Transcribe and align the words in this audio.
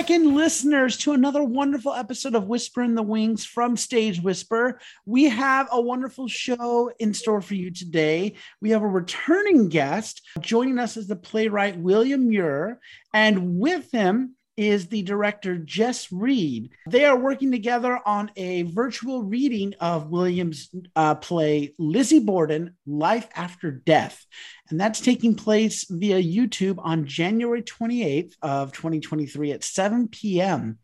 Back 0.00 0.08
in, 0.08 0.34
listeners, 0.34 0.96
to 0.96 1.12
another 1.12 1.44
wonderful 1.44 1.92
episode 1.92 2.34
of 2.34 2.48
Whisper 2.48 2.82
in 2.82 2.94
the 2.94 3.02
Wings 3.02 3.44
from 3.44 3.76
Stage 3.76 4.18
Whisper. 4.18 4.80
We 5.04 5.24
have 5.24 5.68
a 5.70 5.78
wonderful 5.78 6.26
show 6.26 6.90
in 6.98 7.12
store 7.12 7.42
for 7.42 7.54
you 7.54 7.70
today. 7.70 8.36
We 8.62 8.70
have 8.70 8.80
a 8.80 8.88
returning 8.88 9.68
guest. 9.68 10.26
Joining 10.40 10.78
us 10.78 10.96
is 10.96 11.06
the 11.06 11.16
playwright 11.16 11.76
William 11.76 12.30
Meurer, 12.30 12.80
and 13.12 13.58
with 13.58 13.92
him 13.92 14.36
is 14.60 14.88
the 14.88 15.00
director 15.00 15.56
Jess 15.56 16.12
Reed. 16.12 16.68
They 16.86 17.06
are 17.06 17.16
working 17.16 17.50
together 17.50 17.98
on 18.04 18.30
a 18.36 18.64
virtual 18.64 19.22
reading 19.22 19.74
of 19.80 20.10
Williams' 20.10 20.68
uh, 20.94 21.14
play 21.14 21.74
Lizzie 21.78 22.18
Borden 22.18 22.76
Life 22.86 23.26
After 23.34 23.70
Death. 23.70 24.26
And 24.68 24.78
that's 24.78 25.00
taking 25.00 25.34
place 25.34 25.86
via 25.88 26.22
YouTube 26.22 26.76
on 26.78 27.06
January 27.06 27.62
28th 27.62 28.34
of 28.42 28.72
2023 28.72 29.52
at 29.52 29.64
7 29.64 30.08
p.m. 30.08 30.78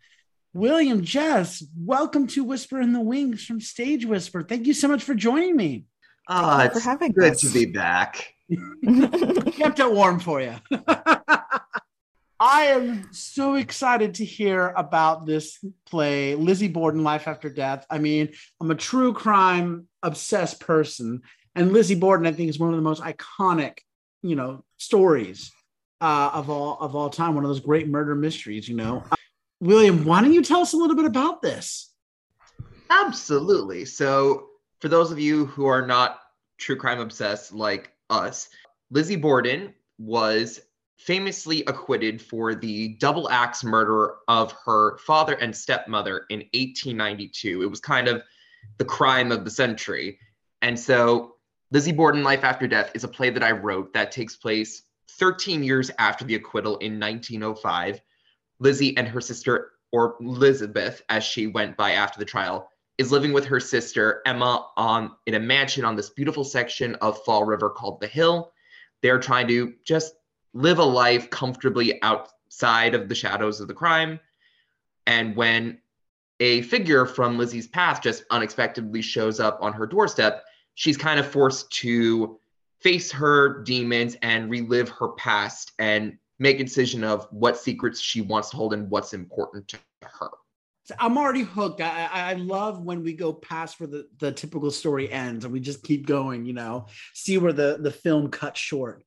William, 0.54 1.04
Jess, 1.04 1.62
welcome 1.76 2.28
to 2.28 2.44
Whisper 2.44 2.80
in 2.80 2.94
the 2.94 3.00
Wings 3.00 3.44
from 3.44 3.60
Stage 3.60 4.06
Whisper. 4.06 4.42
Thank 4.42 4.66
you 4.66 4.72
so 4.72 4.88
much 4.88 5.04
for 5.04 5.14
joining 5.14 5.54
me. 5.54 5.84
Ah, 6.30 6.62
uh, 6.62 6.70
for 6.70 6.80
having 6.80 7.12
good 7.12 7.32
us. 7.32 7.42
to 7.42 7.50
be 7.50 7.66
back. 7.66 8.32
Kept 9.52 9.80
it 9.80 9.92
warm 9.92 10.18
for 10.18 10.40
you. 10.40 10.54
I 12.38 12.64
am 12.64 13.08
so 13.12 13.54
excited 13.54 14.14
to 14.14 14.24
hear 14.24 14.68
about 14.76 15.24
this 15.24 15.58
play, 15.86 16.34
Lizzie 16.34 16.68
Borden, 16.68 17.02
Life 17.02 17.28
After 17.28 17.48
Death. 17.48 17.86
I 17.88 17.98
mean, 17.98 18.30
I'm 18.60 18.70
a 18.70 18.74
true 18.74 19.14
crime 19.14 19.88
obsessed 20.02 20.60
person, 20.60 21.22
and 21.54 21.72
Lizzie 21.72 21.94
Borden, 21.94 22.26
I 22.26 22.32
think, 22.32 22.50
is 22.50 22.58
one 22.58 22.70
of 22.70 22.76
the 22.76 22.82
most 22.82 23.02
iconic, 23.02 23.78
you 24.22 24.36
know, 24.36 24.64
stories 24.76 25.50
uh, 26.02 26.30
of 26.34 26.50
all 26.50 26.76
of 26.78 26.94
all 26.94 27.08
time. 27.08 27.34
One 27.34 27.44
of 27.44 27.48
those 27.48 27.60
great 27.60 27.88
murder 27.88 28.14
mysteries, 28.14 28.68
you 28.68 28.76
know. 28.76 29.02
Uh, 29.10 29.16
William, 29.60 30.04
why 30.04 30.20
don't 30.20 30.34
you 30.34 30.42
tell 30.42 30.60
us 30.60 30.74
a 30.74 30.76
little 30.76 30.96
bit 30.96 31.06
about 31.06 31.40
this? 31.40 31.90
Absolutely. 32.90 33.86
So, 33.86 34.48
for 34.80 34.88
those 34.88 35.10
of 35.10 35.18
you 35.18 35.46
who 35.46 35.64
are 35.66 35.86
not 35.86 36.20
true 36.58 36.76
crime 36.76 37.00
obsessed 37.00 37.54
like 37.54 37.92
us, 38.10 38.50
Lizzie 38.90 39.16
Borden 39.16 39.72
was 39.98 40.60
famously 40.96 41.62
acquitted 41.66 42.20
for 42.20 42.54
the 42.54 42.88
double 42.94 43.28
axe 43.30 43.62
murder 43.62 44.16
of 44.28 44.54
her 44.64 44.98
father 44.98 45.34
and 45.34 45.54
stepmother 45.54 46.24
in 46.30 46.38
1892. 46.54 47.62
It 47.62 47.70
was 47.70 47.80
kind 47.80 48.08
of 48.08 48.22
the 48.78 48.84
crime 48.84 49.30
of 49.30 49.44
the 49.44 49.50
century. 49.50 50.18
And 50.62 50.78
so 50.78 51.36
Lizzie 51.70 51.92
Borden 51.92 52.22
Life 52.22 52.44
After 52.44 52.66
Death 52.66 52.92
is 52.94 53.04
a 53.04 53.08
play 53.08 53.30
that 53.30 53.42
I 53.42 53.50
wrote 53.50 53.92
that 53.92 54.10
takes 54.10 54.36
place 54.36 54.82
13 55.10 55.62
years 55.62 55.90
after 55.98 56.24
the 56.24 56.34
acquittal 56.34 56.76
in 56.78 56.98
1905. 56.98 58.00
Lizzie 58.58 58.96
and 58.96 59.06
her 59.06 59.20
sister, 59.20 59.72
or 59.92 60.16
Elizabeth, 60.20 61.02
as 61.08 61.22
she 61.24 61.46
went 61.46 61.76
by 61.76 61.92
after 61.92 62.18
the 62.18 62.24
trial, 62.24 62.70
is 62.98 63.12
living 63.12 63.32
with 63.32 63.44
her 63.44 63.60
sister 63.60 64.22
Emma 64.24 64.66
on 64.76 65.12
in 65.26 65.34
a 65.34 65.40
mansion 65.40 65.84
on 65.84 65.96
this 65.96 66.10
beautiful 66.10 66.44
section 66.44 66.94
of 66.96 67.22
Fall 67.24 67.44
River 67.44 67.68
called 67.68 68.00
the 68.00 68.06
Hill. 68.06 68.52
They're 69.02 69.20
trying 69.20 69.48
to 69.48 69.74
just 69.84 70.14
live 70.56 70.78
a 70.78 70.84
life 70.84 71.28
comfortably 71.30 72.02
outside 72.02 72.94
of 72.94 73.08
the 73.08 73.14
shadows 73.14 73.60
of 73.60 73.68
the 73.68 73.74
crime. 73.74 74.18
And 75.06 75.36
when 75.36 75.78
a 76.40 76.62
figure 76.62 77.06
from 77.06 77.38
Lizzie's 77.38 77.68
past 77.68 78.02
just 78.02 78.24
unexpectedly 78.30 79.02
shows 79.02 79.38
up 79.38 79.58
on 79.60 79.72
her 79.72 79.86
doorstep, 79.86 80.44
she's 80.74 80.96
kind 80.96 81.20
of 81.20 81.26
forced 81.26 81.70
to 81.72 82.38
face 82.80 83.10
her 83.12 83.62
demons 83.62 84.16
and 84.22 84.50
relive 84.50 84.88
her 84.88 85.08
past 85.08 85.72
and 85.78 86.18
make 86.38 86.60
a 86.60 86.64
decision 86.64 87.04
of 87.04 87.26
what 87.30 87.56
secrets 87.56 88.00
she 88.00 88.20
wants 88.20 88.50
to 88.50 88.56
hold 88.56 88.72
and 88.74 88.90
what's 88.90 89.14
important 89.14 89.68
to 89.68 89.78
her. 90.02 90.30
I'm 90.98 91.18
already 91.18 91.42
hooked. 91.42 91.80
I, 91.80 92.08
I 92.12 92.34
love 92.34 92.82
when 92.82 93.02
we 93.02 93.12
go 93.12 93.32
past 93.32 93.80
where 93.80 93.88
the, 93.88 94.06
the 94.18 94.30
typical 94.30 94.70
story 94.70 95.10
ends 95.10 95.44
and 95.44 95.52
we 95.52 95.60
just 95.60 95.82
keep 95.82 96.06
going, 96.06 96.46
you 96.46 96.52
know, 96.52 96.86
see 97.12 97.38
where 97.38 97.52
the, 97.52 97.78
the 97.80 97.90
film 97.90 98.30
cuts 98.30 98.60
short. 98.60 99.05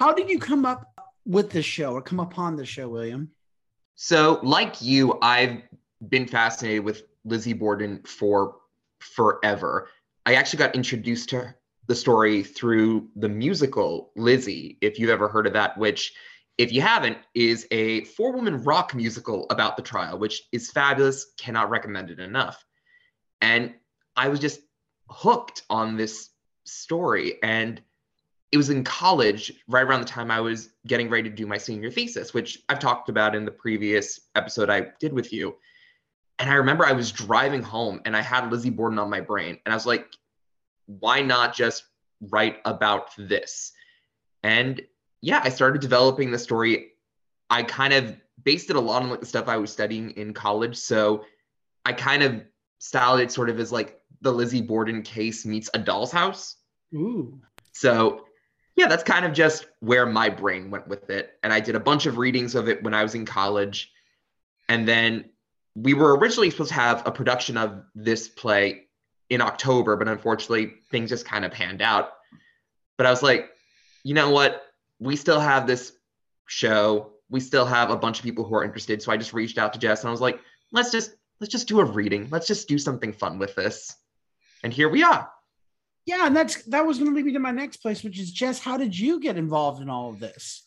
How 0.00 0.12
did 0.12 0.28
you 0.28 0.38
come 0.38 0.64
up 0.64 0.92
with 1.24 1.50
this 1.50 1.64
show 1.64 1.92
or 1.94 2.02
come 2.02 2.20
upon 2.20 2.56
the 2.56 2.66
show, 2.66 2.88
William? 2.88 3.30
So, 3.94 4.40
like 4.42 4.82
you, 4.82 5.18
I've 5.22 5.62
been 6.08 6.26
fascinated 6.26 6.84
with 6.84 7.04
Lizzie 7.24 7.52
Borden 7.52 8.02
for 8.04 8.56
forever. 8.98 9.88
I 10.26 10.34
actually 10.34 10.58
got 10.58 10.74
introduced 10.74 11.28
to 11.30 11.54
the 11.86 11.94
story 11.94 12.42
through 12.42 13.08
the 13.16 13.28
musical 13.28 14.10
Lizzie, 14.16 14.78
if 14.80 14.98
you've 14.98 15.10
ever 15.10 15.28
heard 15.28 15.46
of 15.46 15.52
that, 15.52 15.76
which, 15.76 16.14
if 16.56 16.72
you 16.72 16.80
haven't, 16.80 17.18
is 17.34 17.66
a 17.70 18.04
four 18.04 18.32
woman 18.32 18.62
rock 18.62 18.94
musical 18.94 19.46
about 19.50 19.76
the 19.76 19.82
trial, 19.82 20.18
which 20.18 20.44
is 20.52 20.70
fabulous. 20.70 21.32
Cannot 21.36 21.70
recommend 21.70 22.10
it 22.10 22.20
enough. 22.20 22.64
And 23.40 23.74
I 24.16 24.28
was 24.28 24.40
just 24.40 24.60
hooked 25.10 25.62
on 25.68 25.96
this 25.96 26.30
story. 26.64 27.34
And 27.42 27.82
it 28.54 28.56
was 28.56 28.70
in 28.70 28.84
college, 28.84 29.52
right 29.66 29.82
around 29.82 29.98
the 29.98 30.06
time 30.06 30.30
I 30.30 30.40
was 30.40 30.70
getting 30.86 31.10
ready 31.10 31.28
to 31.28 31.34
do 31.34 31.44
my 31.44 31.58
senior 31.58 31.90
thesis, 31.90 32.32
which 32.32 32.62
I've 32.68 32.78
talked 32.78 33.08
about 33.08 33.34
in 33.34 33.44
the 33.44 33.50
previous 33.50 34.20
episode 34.36 34.70
I 34.70 34.92
did 35.00 35.12
with 35.12 35.32
you. 35.32 35.56
And 36.38 36.48
I 36.48 36.54
remember 36.54 36.86
I 36.86 36.92
was 36.92 37.10
driving 37.10 37.64
home 37.64 38.00
and 38.04 38.16
I 38.16 38.20
had 38.20 38.52
Lizzie 38.52 38.70
Borden 38.70 39.00
on 39.00 39.10
my 39.10 39.20
brain. 39.20 39.58
And 39.66 39.72
I 39.72 39.76
was 39.76 39.86
like, 39.86 40.06
why 40.86 41.20
not 41.20 41.52
just 41.52 41.82
write 42.20 42.58
about 42.64 43.08
this? 43.18 43.72
And 44.44 44.80
yeah, 45.20 45.40
I 45.42 45.48
started 45.48 45.82
developing 45.82 46.30
the 46.30 46.38
story. 46.38 46.92
I 47.50 47.64
kind 47.64 47.92
of 47.92 48.16
based 48.44 48.70
it 48.70 48.76
a 48.76 48.80
lot 48.80 49.02
on 49.02 49.10
like 49.10 49.18
the 49.18 49.26
stuff 49.26 49.48
I 49.48 49.56
was 49.56 49.72
studying 49.72 50.12
in 50.12 50.32
college. 50.32 50.76
So 50.76 51.24
I 51.84 51.92
kind 51.92 52.22
of 52.22 52.40
styled 52.78 53.18
it 53.18 53.32
sort 53.32 53.50
of 53.50 53.58
as 53.58 53.72
like 53.72 54.00
the 54.20 54.30
Lizzie 54.30 54.62
Borden 54.62 55.02
case 55.02 55.44
meets 55.44 55.70
a 55.74 55.78
doll's 55.80 56.12
house. 56.12 56.54
Ooh. 56.94 57.40
So 57.72 58.23
yeah, 58.76 58.88
that's 58.88 59.04
kind 59.04 59.24
of 59.24 59.32
just 59.32 59.66
where 59.80 60.06
my 60.06 60.28
brain 60.28 60.70
went 60.70 60.88
with 60.88 61.10
it. 61.10 61.38
And 61.42 61.52
I 61.52 61.60
did 61.60 61.76
a 61.76 61.80
bunch 61.80 62.06
of 62.06 62.18
readings 62.18 62.54
of 62.54 62.68
it 62.68 62.82
when 62.82 62.94
I 62.94 63.02
was 63.02 63.14
in 63.14 63.24
college. 63.24 63.92
And 64.68 64.88
then 64.88 65.26
we 65.74 65.94
were 65.94 66.16
originally 66.16 66.50
supposed 66.50 66.70
to 66.70 66.74
have 66.74 67.06
a 67.06 67.12
production 67.12 67.56
of 67.56 67.84
this 67.94 68.28
play 68.28 68.86
in 69.30 69.40
October, 69.40 69.96
but 69.96 70.08
unfortunately, 70.08 70.74
things 70.90 71.10
just 71.10 71.24
kind 71.24 71.44
of 71.44 71.52
panned 71.52 71.82
out. 71.82 72.10
But 72.96 73.06
I 73.06 73.10
was 73.10 73.22
like, 73.22 73.50
you 74.02 74.14
know 74.14 74.30
what? 74.30 74.62
We 74.98 75.16
still 75.16 75.40
have 75.40 75.66
this 75.66 75.92
show. 76.46 77.12
We 77.30 77.40
still 77.40 77.64
have 77.64 77.90
a 77.90 77.96
bunch 77.96 78.18
of 78.18 78.24
people 78.24 78.44
who 78.44 78.54
are 78.54 78.64
interested. 78.64 79.02
So 79.02 79.12
I 79.12 79.16
just 79.16 79.32
reached 79.32 79.58
out 79.58 79.72
to 79.72 79.78
Jess 79.78 80.00
and 80.00 80.08
I 80.08 80.12
was 80.12 80.20
like, 80.20 80.38
let's 80.72 80.90
just 80.90 81.14
let's 81.40 81.50
just 81.50 81.68
do 81.68 81.80
a 81.80 81.84
reading. 81.84 82.28
Let's 82.30 82.46
just 82.46 82.68
do 82.68 82.78
something 82.78 83.12
fun 83.12 83.38
with 83.38 83.54
this. 83.54 83.94
And 84.62 84.72
here 84.72 84.88
we 84.88 85.02
are. 85.02 85.28
Yeah, 86.06 86.26
and 86.26 86.36
that's 86.36 86.62
that 86.64 86.86
was 86.86 86.98
going 86.98 87.10
to 87.10 87.16
lead 87.16 87.24
me 87.24 87.32
to 87.32 87.38
my 87.38 87.50
next 87.50 87.78
place, 87.78 88.02
which 88.02 88.18
is 88.18 88.30
Jess. 88.30 88.60
How 88.60 88.76
did 88.76 88.98
you 88.98 89.20
get 89.20 89.36
involved 89.36 89.80
in 89.80 89.88
all 89.88 90.10
of 90.10 90.20
this? 90.20 90.66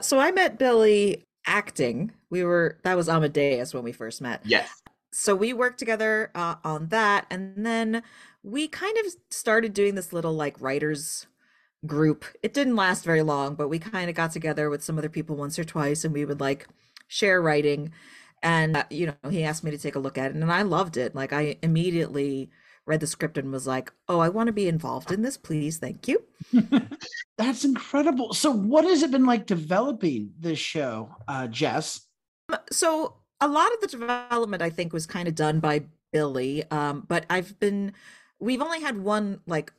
So 0.00 0.18
I 0.18 0.30
met 0.30 0.58
Billy 0.58 1.26
acting. 1.46 2.12
We 2.30 2.44
were 2.44 2.78
that 2.84 2.96
was 2.96 3.08
Amadeus 3.08 3.72
when 3.72 3.82
we 3.82 3.92
first 3.92 4.20
met. 4.20 4.42
Yes. 4.44 4.68
So 5.10 5.34
we 5.34 5.54
worked 5.54 5.78
together 5.78 6.30
uh, 6.34 6.56
on 6.64 6.88
that, 6.88 7.26
and 7.30 7.64
then 7.64 8.02
we 8.42 8.68
kind 8.68 8.96
of 8.98 9.06
started 9.30 9.72
doing 9.72 9.94
this 9.94 10.12
little 10.12 10.34
like 10.34 10.60
writers 10.60 11.26
group. 11.86 12.24
It 12.42 12.52
didn't 12.52 12.76
last 12.76 13.04
very 13.04 13.22
long, 13.22 13.54
but 13.54 13.68
we 13.68 13.78
kind 13.78 14.10
of 14.10 14.16
got 14.16 14.32
together 14.32 14.68
with 14.68 14.84
some 14.84 14.98
other 14.98 15.08
people 15.08 15.36
once 15.36 15.58
or 15.58 15.64
twice, 15.64 16.04
and 16.04 16.12
we 16.12 16.26
would 16.26 16.40
like 16.40 16.68
share 17.08 17.40
writing. 17.40 17.92
And 18.42 18.76
uh, 18.76 18.84
you 18.90 19.06
know, 19.06 19.30
he 19.30 19.44
asked 19.44 19.64
me 19.64 19.70
to 19.70 19.78
take 19.78 19.94
a 19.94 20.00
look 20.00 20.18
at 20.18 20.30
it, 20.30 20.34
and 20.34 20.52
I 20.52 20.62
loved 20.62 20.98
it. 20.98 21.14
Like 21.14 21.32
I 21.32 21.56
immediately 21.62 22.50
read 22.88 23.00
the 23.00 23.06
script 23.06 23.38
and 23.38 23.52
was 23.52 23.66
like, 23.66 23.92
"Oh, 24.08 24.18
I 24.18 24.28
want 24.28 24.48
to 24.48 24.52
be 24.52 24.66
involved 24.66 25.12
in 25.12 25.22
this, 25.22 25.36
please, 25.36 25.78
thank 25.78 26.08
you." 26.08 26.24
That's 27.38 27.64
incredible. 27.64 28.34
So, 28.34 28.50
what 28.50 28.84
has 28.84 29.02
it 29.02 29.10
been 29.10 29.26
like 29.26 29.46
developing 29.46 30.32
this 30.38 30.58
show, 30.58 31.14
uh, 31.28 31.46
Jess? 31.46 32.06
So, 32.72 33.14
a 33.40 33.46
lot 33.46 33.72
of 33.74 33.80
the 33.80 33.86
development 33.86 34.62
I 34.62 34.70
think 34.70 34.92
was 34.92 35.06
kind 35.06 35.28
of 35.28 35.34
done 35.34 35.60
by 35.60 35.82
Billy, 36.12 36.64
um, 36.70 37.04
but 37.06 37.26
I've 37.30 37.58
been. 37.60 37.92
We've 38.40 38.62
only 38.62 38.80
had 38.80 38.98
one 38.98 39.40
like 39.46 39.72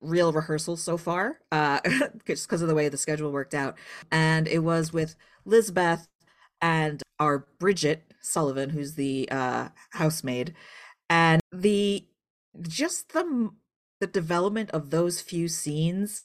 real 0.00 0.32
rehearsal 0.32 0.76
so 0.76 0.96
far, 0.96 1.38
uh, 1.52 1.80
just 2.26 2.48
because 2.48 2.62
of 2.62 2.68
the 2.68 2.74
way 2.74 2.88
the 2.88 2.96
schedule 2.96 3.30
worked 3.32 3.54
out, 3.54 3.78
and 4.10 4.48
it 4.48 4.60
was 4.60 4.92
with 4.92 5.16
Lizbeth 5.44 6.08
and 6.60 7.02
our 7.20 7.46
Bridget 7.58 8.12
Sullivan, 8.20 8.70
who's 8.70 8.94
the 8.94 9.28
uh, 9.30 9.68
housemaid, 9.90 10.54
and 11.08 11.40
the 11.52 12.04
just 12.62 13.12
the 13.12 13.50
the 14.00 14.06
development 14.06 14.70
of 14.70 14.90
those 14.90 15.20
few 15.20 15.48
scenes 15.48 16.24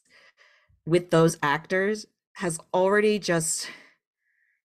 with 0.85 1.11
those 1.11 1.37
actors 1.43 2.05
has 2.35 2.59
already 2.73 3.19
just 3.19 3.69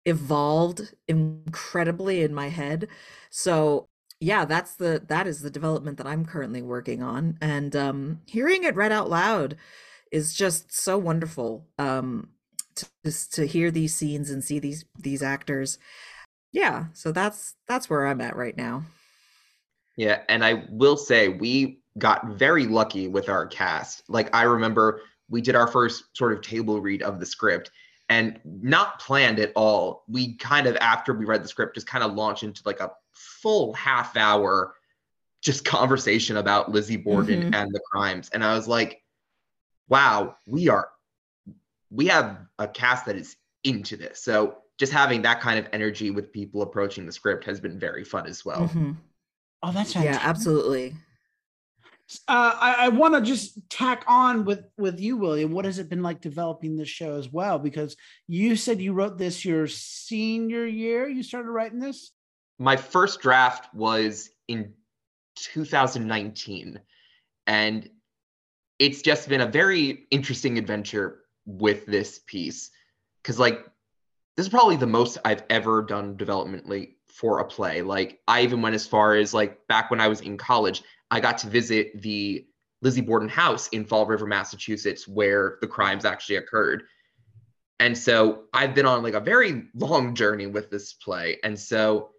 evolved 0.04 0.94
incredibly 1.08 2.22
in 2.22 2.34
my 2.34 2.48
head. 2.48 2.88
So 3.30 3.88
yeah 4.18 4.46
that's 4.46 4.76
the 4.76 5.02
that 5.08 5.26
is 5.26 5.42
the 5.42 5.50
development 5.50 5.98
that 5.98 6.06
i'm 6.06 6.24
currently 6.24 6.62
working 6.62 7.02
on 7.02 7.36
and 7.42 7.76
um 7.76 8.18
hearing 8.26 8.64
it 8.64 8.74
read 8.74 8.90
out 8.90 9.10
loud 9.10 9.54
is 10.10 10.34
just 10.34 10.72
so 10.72 10.96
wonderful 10.98 11.66
um 11.78 12.28
to 12.74 12.86
to 13.30 13.46
hear 13.46 13.70
these 13.70 13.94
scenes 13.94 14.30
and 14.30 14.42
see 14.44 14.58
these 14.58 14.84
these 14.98 15.22
actors. 15.22 15.78
Yeah 16.52 16.86
so 16.94 17.12
that's 17.12 17.54
that's 17.68 17.90
where 17.90 18.06
i'm 18.06 18.20
at 18.22 18.36
right 18.36 18.56
now 18.56 18.84
Yeah, 19.96 20.22
and 20.28 20.44
I 20.44 20.64
will 20.70 20.96
say 20.96 21.28
we 21.28 21.80
got 21.98 22.26
very 22.28 22.66
lucky 22.66 23.08
with 23.08 23.28
our 23.28 23.46
cast. 23.46 24.02
Like 24.08 24.34
I 24.34 24.42
remember 24.42 25.00
we 25.28 25.40
did 25.40 25.54
our 25.56 25.66
first 25.66 26.04
sort 26.16 26.32
of 26.32 26.42
table 26.42 26.80
read 26.80 27.02
of 27.02 27.18
the 27.18 27.26
script 27.26 27.70
and 28.08 28.38
not 28.44 29.00
planned 29.00 29.38
at 29.40 29.52
all. 29.56 30.04
We 30.06 30.34
kind 30.36 30.66
of 30.66 30.76
after 30.76 31.12
we 31.14 31.24
read 31.24 31.42
the 31.42 31.48
script 31.48 31.74
just 31.74 31.86
kind 31.86 32.04
of 32.04 32.12
launched 32.14 32.42
into 32.42 32.62
like 32.66 32.80
a 32.80 32.92
full 33.12 33.72
half 33.72 34.16
hour 34.16 34.74
just 35.42 35.64
conversation 35.76 36.36
about 36.36 36.70
Lizzie 36.70 36.96
Borden 36.96 37.40
Mhm. 37.50 37.54
and 37.54 37.72
the 37.72 37.80
crimes. 37.90 38.28
And 38.32 38.44
I 38.44 38.54
was 38.54 38.68
like, 38.68 39.02
wow, 39.88 40.36
we 40.46 40.68
are 40.68 40.90
we 41.90 42.06
have 42.08 42.38
a 42.58 42.68
cast 42.68 43.06
that 43.06 43.16
is 43.16 43.36
into 43.64 43.96
this. 43.96 44.20
So 44.22 44.58
just 44.76 44.92
having 44.92 45.22
that 45.22 45.40
kind 45.40 45.58
of 45.58 45.66
energy 45.72 46.10
with 46.10 46.32
people 46.32 46.60
approaching 46.62 47.06
the 47.06 47.12
script 47.12 47.44
has 47.44 47.60
been 47.60 47.78
very 47.78 48.04
fun 48.04 48.26
as 48.26 48.44
well. 48.44 48.68
Mhm. 48.68 48.96
Oh, 49.62 49.72
that's 49.72 49.94
yeah 49.94 50.18
absolutely 50.22 50.94
Uh, 52.28 52.54
I, 52.60 52.74
I 52.78 52.88
want 52.90 53.14
to 53.14 53.20
just 53.20 53.58
tack 53.68 54.04
on 54.06 54.44
with 54.44 54.64
with 54.78 55.00
you, 55.00 55.16
William. 55.16 55.50
What 55.50 55.64
has 55.64 55.78
it 55.80 55.88
been 55.88 56.02
like 56.04 56.20
developing 56.20 56.76
this 56.76 56.88
show 56.88 57.16
as 57.16 57.28
well? 57.32 57.58
Because 57.58 57.96
you 58.28 58.54
said 58.54 58.80
you 58.80 58.92
wrote 58.92 59.18
this 59.18 59.44
your 59.44 59.66
senior 59.66 60.64
year. 60.66 61.08
You 61.08 61.24
started 61.24 61.50
writing 61.50 61.80
this. 61.80 62.12
my 62.58 62.76
first 62.76 63.20
draft 63.20 63.74
was 63.74 64.30
in 64.48 64.72
2019 65.36 66.80
and 67.46 67.90
it's 68.78 69.02
just 69.02 69.28
been 69.28 69.40
a 69.42 69.46
very 69.46 70.06
interesting 70.10 70.58
adventure 70.58 71.20
with 71.44 71.84
this 71.86 72.20
piece 72.26 72.70
because 73.22 73.38
like 73.38 73.64
this 74.36 74.46
is 74.46 74.50
probably 74.50 74.76
the 74.76 74.86
most 74.86 75.18
i've 75.24 75.42
ever 75.50 75.82
done 75.82 76.16
developmentally 76.16 76.95
for 77.16 77.40
a 77.40 77.44
play 77.44 77.82
like 77.82 78.20
i 78.28 78.42
even 78.42 78.60
went 78.62 78.74
as 78.74 78.86
far 78.86 79.14
as 79.14 79.32
like 79.32 79.66
back 79.68 79.90
when 79.90 80.00
i 80.00 80.08
was 80.08 80.20
in 80.20 80.36
college 80.36 80.82
i 81.10 81.18
got 81.20 81.38
to 81.38 81.48
visit 81.48 82.00
the 82.02 82.46
lizzie 82.82 83.00
borden 83.00 83.28
house 83.28 83.68
in 83.68 83.84
fall 83.84 84.06
river 84.06 84.26
massachusetts 84.26 85.08
where 85.08 85.58
the 85.60 85.66
crimes 85.66 86.04
actually 86.04 86.36
occurred 86.36 86.82
and 87.80 87.96
so 87.96 88.44
i've 88.52 88.74
been 88.74 88.86
on 88.86 89.02
like 89.02 89.14
a 89.14 89.20
very 89.20 89.64
long 89.74 90.14
journey 90.14 90.46
with 90.46 90.70
this 90.70 90.92
play 90.92 91.38
and 91.42 91.58
so 91.58 92.10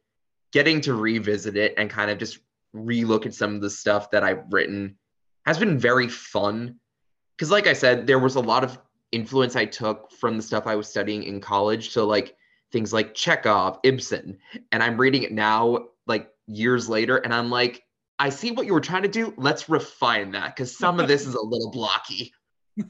getting 0.52 0.82
to 0.82 0.94
revisit 0.94 1.56
it 1.56 1.74
and 1.78 1.90
kind 1.90 2.10
of 2.10 2.18
just 2.18 2.40
relook 2.76 3.26
at 3.26 3.34
some 3.34 3.56
of 3.56 3.62
the 3.62 3.70
stuff 3.70 4.12
that 4.12 4.24
I've 4.24 4.44
written 4.50 4.98
has 5.46 5.58
been 5.58 5.78
very 5.78 6.08
fun. 6.08 6.80
Because, 7.36 7.52
like 7.52 7.68
I 7.68 7.74
said, 7.74 8.08
there 8.08 8.20
was 8.20 8.36
a 8.36 8.42
lot 8.42 8.64
of 8.64 8.78
influence 9.12 9.56
I 9.56 9.66
took 9.66 10.12
from 10.12 10.38
the 10.38 10.44
stuff 10.44 10.68
I 10.68 10.76
was 10.76 10.88
studying 10.88 11.24
in 11.24 11.40
college. 11.40 11.92
So, 11.92 12.06
like 12.06 12.36
things 12.72 12.94
like 12.94 13.16
Chekhov, 13.16 13.80
Ibsen, 13.84 14.38
and 14.72 14.84
I'm 14.84 15.00
reading 15.00 15.24
it 15.24 15.32
now, 15.32 15.88
like 16.06 16.30
years 16.48 16.90
later, 16.90 17.18
and 17.18 17.34
I'm 17.34 17.50
like, 17.50 17.84
I 18.20 18.30
see 18.30 18.52
what 18.52 18.66
you 18.66 18.74
were 18.74 18.82
trying 18.82 19.04
to 19.04 19.08
do. 19.08 19.34
Let's 19.38 19.70
refine 19.70 20.32
that 20.32 20.56
because 20.56 20.76
some 20.78 21.00
of 21.00 21.08
this 21.08 21.26
is 21.26 21.36
a 21.36 21.42
little 21.42 21.72
blocky. 21.72 22.34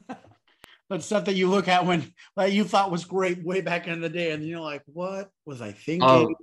But 0.88 1.02
stuff 1.02 1.26
that 1.26 1.34
you 1.34 1.50
look 1.50 1.68
at 1.68 1.84
when 1.84 2.14
like 2.34 2.54
you 2.54 2.64
thought 2.64 2.90
was 2.90 3.04
great 3.04 3.44
way 3.44 3.60
back 3.60 3.88
in 3.88 4.00
the 4.00 4.08
day, 4.08 4.32
and 4.32 4.42
you're 4.42 4.58
like, 4.58 4.82
"What 4.86 5.30
was 5.44 5.60
I 5.60 5.72
thinking?" 5.72 6.08
Um, 6.08 6.34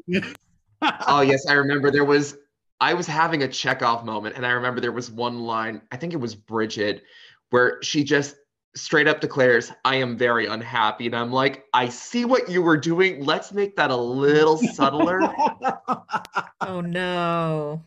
oh 1.08 1.22
yes, 1.22 1.48
I 1.48 1.54
remember 1.54 1.90
there 1.90 2.06
was 2.06 2.38
I 2.80 2.94
was 2.94 3.08
having 3.08 3.42
a 3.42 3.48
Chekhov 3.48 4.06
moment, 4.06 4.36
and 4.36 4.46
I 4.46 4.52
remember 4.52 4.82
there 4.82 4.92
was 4.92 5.10
one 5.10 5.40
line, 5.40 5.82
I 5.92 5.98
think 5.98 6.14
it 6.14 6.18
was 6.18 6.36
Bridget, 6.36 7.04
where 7.50 7.82
she 7.82 8.04
just 8.04 8.36
straight 8.76 9.08
up 9.08 9.22
declares, 9.22 9.72
I 9.84 9.96
am 9.96 10.18
very 10.18 10.48
unhappy. 10.48 11.06
And 11.06 11.16
I'm 11.16 11.32
like, 11.32 11.66
I 11.74 11.90
see 11.90 12.26
what 12.26 12.50
you 12.50 12.62
were 12.62 12.78
doing. 12.78 13.24
Let's 13.24 13.54
make 13.54 13.76
that 13.78 13.92
a 13.92 13.96
little 13.96 14.58
subtler. 14.58 15.22
oh 16.68 16.82
no 16.82 17.84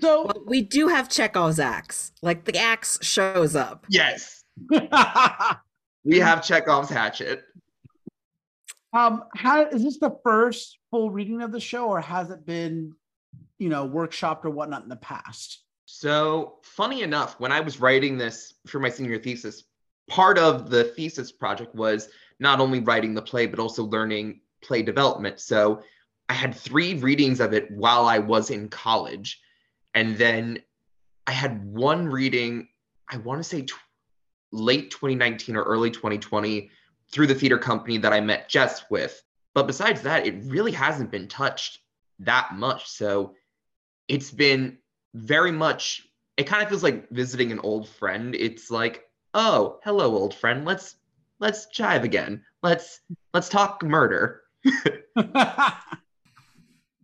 so 0.00 0.24
well 0.24 0.44
we 0.46 0.62
do 0.62 0.88
have 0.88 1.08
chekhov's 1.08 1.58
axe 1.58 2.12
like 2.22 2.44
the 2.44 2.56
axe 2.56 2.98
shows 3.02 3.54
up 3.54 3.86
yes. 3.88 4.44
We 6.06 6.18
have 6.18 6.44
Chekhov's 6.44 6.90
hatchet. 6.90 7.44
um 8.92 9.24
how 9.34 9.66
is 9.66 9.82
this 9.82 9.98
the 9.98 10.16
first 10.22 10.78
full 10.90 11.10
reading 11.10 11.42
of 11.42 11.50
the 11.50 11.60
show 11.60 11.88
or 11.88 12.00
has 12.00 12.30
it 12.30 12.44
been 12.46 12.92
you 13.58 13.68
know 13.68 13.88
workshopped 13.88 14.44
or 14.44 14.50
whatnot 14.50 14.82
in 14.82 14.88
the 14.88 14.96
past 14.96 15.63
So, 16.04 16.56
funny 16.60 17.00
enough, 17.00 17.40
when 17.40 17.50
I 17.50 17.60
was 17.60 17.80
writing 17.80 18.18
this 18.18 18.52
for 18.66 18.78
my 18.78 18.90
senior 18.90 19.18
thesis, 19.18 19.64
part 20.06 20.36
of 20.36 20.68
the 20.68 20.84
thesis 20.84 21.32
project 21.32 21.74
was 21.74 22.10
not 22.38 22.60
only 22.60 22.80
writing 22.80 23.14
the 23.14 23.22
play, 23.22 23.46
but 23.46 23.58
also 23.58 23.84
learning 23.84 24.40
play 24.60 24.82
development. 24.82 25.40
So, 25.40 25.80
I 26.28 26.34
had 26.34 26.54
three 26.54 26.92
readings 26.92 27.40
of 27.40 27.54
it 27.54 27.70
while 27.70 28.04
I 28.04 28.18
was 28.18 28.50
in 28.50 28.68
college. 28.68 29.40
And 29.94 30.18
then 30.18 30.58
I 31.26 31.32
had 31.32 31.64
one 31.64 32.06
reading, 32.06 32.68
I 33.10 33.16
want 33.16 33.42
to 33.42 33.48
say 33.48 33.62
tw- 33.62 33.72
late 34.52 34.90
2019 34.90 35.56
or 35.56 35.62
early 35.62 35.90
2020 35.90 36.68
through 37.12 37.28
the 37.28 37.34
theater 37.34 37.56
company 37.56 37.96
that 37.96 38.12
I 38.12 38.20
met 38.20 38.50
Jess 38.50 38.84
with. 38.90 39.22
But 39.54 39.66
besides 39.66 40.02
that, 40.02 40.26
it 40.26 40.34
really 40.44 40.72
hasn't 40.72 41.10
been 41.10 41.28
touched 41.28 41.78
that 42.18 42.52
much. 42.52 42.90
So, 42.90 43.36
it's 44.06 44.30
been 44.30 44.76
very 45.14 45.52
much 45.52 46.06
it 46.36 46.48
kind 46.48 46.62
of 46.62 46.68
feels 46.68 46.82
like 46.82 47.08
visiting 47.10 47.52
an 47.52 47.60
old 47.60 47.88
friend. 47.88 48.34
It's 48.34 48.70
like 48.70 49.04
oh 49.32 49.78
hello 49.84 50.14
old 50.14 50.34
friend. 50.34 50.64
Let's 50.64 50.96
let's 51.38 51.66
jive 51.74 52.02
again. 52.02 52.44
Let's 52.62 53.00
let's 53.32 53.48
talk 53.48 53.82
murder. 53.82 54.42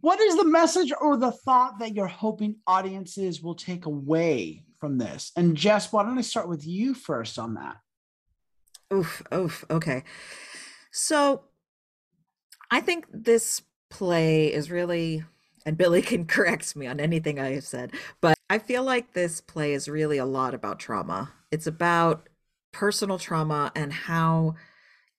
What 0.00 0.20
is 0.20 0.36
the 0.36 0.44
message 0.44 0.92
or 0.98 1.16
the 1.16 1.30
thought 1.30 1.78
that 1.78 1.94
you're 1.94 2.06
hoping 2.06 2.56
audiences 2.66 3.42
will 3.42 3.54
take 3.54 3.84
away 3.84 4.64
from 4.78 4.96
this? 4.96 5.30
And 5.36 5.56
jess 5.56 5.92
why 5.92 6.02
don't 6.02 6.18
i 6.18 6.22
start 6.22 6.48
with 6.48 6.66
you 6.66 6.94
first 6.94 7.38
on 7.38 7.54
that? 7.54 7.76
Oof, 8.92 9.22
oof. 9.32 9.64
Okay. 9.70 10.04
So 10.90 11.44
I 12.70 12.81
think 12.81 13.06
this 13.12 13.62
play 13.90 14.52
is 14.52 14.70
really, 14.70 15.22
and 15.64 15.76
Billy 15.76 16.02
can 16.10 16.26
correct 16.26 16.74
me 16.76 16.86
on 16.86 17.00
anything 17.00 17.38
I 17.38 17.55
have 17.55 17.64
said, 17.64 17.93
but 18.20 18.36
I 18.48 18.58
feel 18.58 18.82
like 18.82 19.12
this 19.12 19.40
play 19.40 19.72
is 19.72 19.88
really 19.88 20.19
a 20.19 20.24
lot 20.24 20.55
about 20.55 20.79
trauma. 20.79 21.32
It's 21.50 21.67
about 21.67 22.29
personal 22.72 23.19
trauma 23.19 23.72
and 23.74 23.93
how 23.93 24.55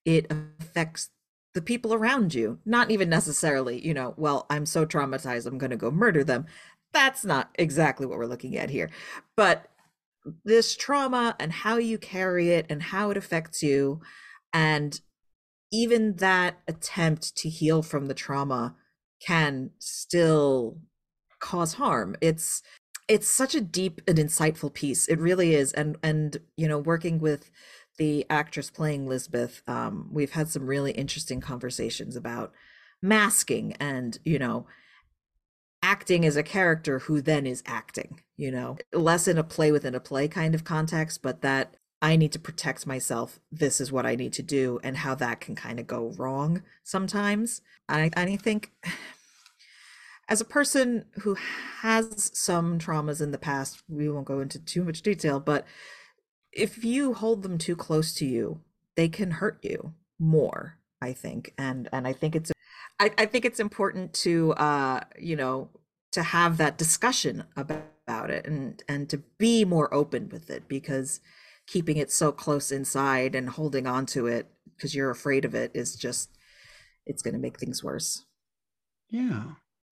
it 0.05 0.31
affects 0.31 1.10
the 1.53 1.62
people 1.62 1.93
around 1.93 2.33
you. 2.33 2.60
Not 2.65 2.91
even 2.91 3.10
necessarily, 3.10 3.86
you 3.86 3.93
know, 3.93 4.13
well, 4.17 4.45
I'm 4.50 4.65
so 4.65 4.86
traumatized, 4.86 5.45
I'm 5.45 5.57
going 5.57 5.71
to 5.71 5.77
go 5.77 5.91
murder 5.91 6.24
them. 6.24 6.45
That's 6.93 7.24
not 7.24 7.50
exactly 7.55 8.05
what 8.05 8.17
we're 8.17 8.25
looking 8.25 8.57
at 8.57 8.69
here. 8.69 8.89
But 9.36 9.67
this 10.43 10.75
trauma 10.75 11.36
and 11.39 11.51
how 11.51 11.77
you 11.77 11.98
carry 11.98 12.50
it 12.50 12.65
and 12.69 12.81
how 12.81 13.10
it 13.12 13.17
affects 13.17 13.63
you 13.63 14.01
and 14.53 15.00
even 15.71 16.17
that 16.17 16.60
attempt 16.67 17.36
to 17.38 17.50
heal 17.50 17.81
from 17.81 18.07
the 18.07 18.13
trauma 18.13 18.75
can 19.25 19.72
still 19.80 20.78
cause 21.40 21.75
harm. 21.75 22.16
It's 22.22 22.62
it's 23.08 23.28
such 23.28 23.56
a 23.56 23.62
deep 23.62 24.01
and 24.08 24.18
insightful 24.18 24.74
piece. 24.74 25.08
It 25.08 25.20
really 25.20 25.54
is 25.56 25.74
and 25.74 25.98
and 26.04 26.38
you 26.58 26.68
know 26.68 26.80
working 26.80 27.20
with 27.20 27.50
the 27.98 28.25
actress 28.30 28.70
playing 28.70 29.08
Lizbeth 29.08 29.62
um, 29.68 30.10
we've 30.12 30.32
had 30.32 30.50
some 30.50 30.66
really 30.66 30.92
interesting 30.92 31.42
conversations 31.42 32.16
about 32.16 32.51
masking 33.01 33.74
and 33.80 34.18
you 34.24 34.40
know 34.40 34.66
acting 35.84 36.25
as 36.25 36.36
a 36.36 36.44
character 36.44 37.00
who 37.00 37.22
then 37.22 37.46
is 37.46 37.63
acting, 37.66 38.22
you 38.38 38.51
know, 38.51 38.78
less 38.94 39.28
in 39.28 39.38
a 39.38 39.44
play 39.44 39.72
within 39.72 39.96
a 39.96 40.00
play 40.00 40.28
kind 40.28 40.54
of 40.54 40.63
context, 40.63 41.22
but 41.22 41.42
that 41.42 41.75
I 42.01 42.15
need 42.15 42.31
to 42.31 42.39
protect 42.39 42.88
myself. 42.88 43.39
This 43.51 43.79
is 43.79 43.91
what 43.91 44.05
I 44.05 44.15
need 44.15 44.34
to 44.34 44.43
do, 44.43 44.79
and 44.84 44.98
how 44.98 45.15
that 45.15 45.39
can 45.39 45.55
kind 45.55 45.79
of 45.79 45.88
go 45.88 46.13
wrong 46.17 46.63
sometimes. 46.84 47.62
I, 47.88 48.10
I 48.15 48.36
think 48.38 48.72
as 50.27 50.41
a 50.41 50.46
person 50.46 51.05
who 51.22 51.36
has 51.81 52.31
some 52.34 52.79
traumas 52.79 53.22
in 53.22 53.31
the 53.31 53.38
past, 53.38 53.84
we 53.88 54.10
won't 54.10 54.25
go 54.25 54.39
into 54.39 54.60
too 54.60 54.84
much 54.84 55.01
detail, 55.01 55.39
but 55.39 55.65
if 56.51 56.84
you 56.84 57.13
hold 57.13 57.43
them 57.43 57.58
too 57.58 57.75
close 57.75 58.13
to 58.15 58.25
you, 58.25 58.62
they 58.96 59.10
can 59.10 59.31
hurt 59.31 59.60
you 59.62 59.93
more, 60.20 60.77
I 61.01 61.13
think. 61.13 61.53
And 61.58 61.89
and 61.91 62.08
I 62.08 62.13
think 62.13 62.36
it's 62.36 62.51
I, 63.00 63.12
I 63.17 63.25
think 63.25 63.46
it's 63.46 63.60
important 63.60 64.13
to 64.15 64.53
uh 64.53 65.01
you 65.20 65.36
know 65.36 65.70
to 66.12 66.24
have 66.24 66.58
that 66.58 66.77
discussion 66.77 67.46
about, 67.55 67.84
about 68.08 68.29
it 68.29 68.46
and 68.46 68.84
and 68.88 69.10
to 69.10 69.17
be 69.38 69.65
more 69.65 69.93
open 69.93 70.29
with 70.29 70.50
it 70.50 70.67
because 70.67 71.20
keeping 71.72 71.96
it 71.96 72.12
so 72.12 72.34
close 72.34 72.72
inside 72.72 73.34
and 73.34 73.48
holding 73.48 73.88
on 73.88 74.06
to 74.06 74.28
it 74.28 74.46
because 74.75 74.94
you're 74.94 75.10
afraid 75.10 75.46
of 75.46 75.56
it 75.56 75.72
is 75.74 75.96
just 75.96 76.38
it's 77.06 77.22
going 77.22 77.34
to 77.34 77.40
make 77.40 77.58
things 77.58 77.82
worse. 77.82 78.25
Yeah. 79.10 79.44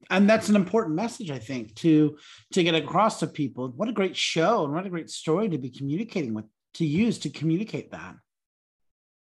And 0.09 0.29
that's 0.29 0.49
an 0.49 0.55
important 0.55 0.95
message 0.95 1.29
i 1.29 1.39
think 1.39 1.75
to 1.75 2.17
to 2.53 2.63
get 2.63 2.75
across 2.75 3.19
to 3.19 3.27
people. 3.27 3.69
What 3.69 3.89
a 3.89 3.93
great 3.93 4.17
show 4.17 4.65
and 4.65 4.73
what 4.73 4.85
a 4.85 4.89
great 4.89 5.09
story 5.09 5.47
to 5.49 5.57
be 5.57 5.69
communicating 5.69 6.33
with 6.33 6.45
to 6.75 6.85
use 6.85 7.19
to 7.19 7.29
communicate 7.29 7.91
that. 7.91 8.15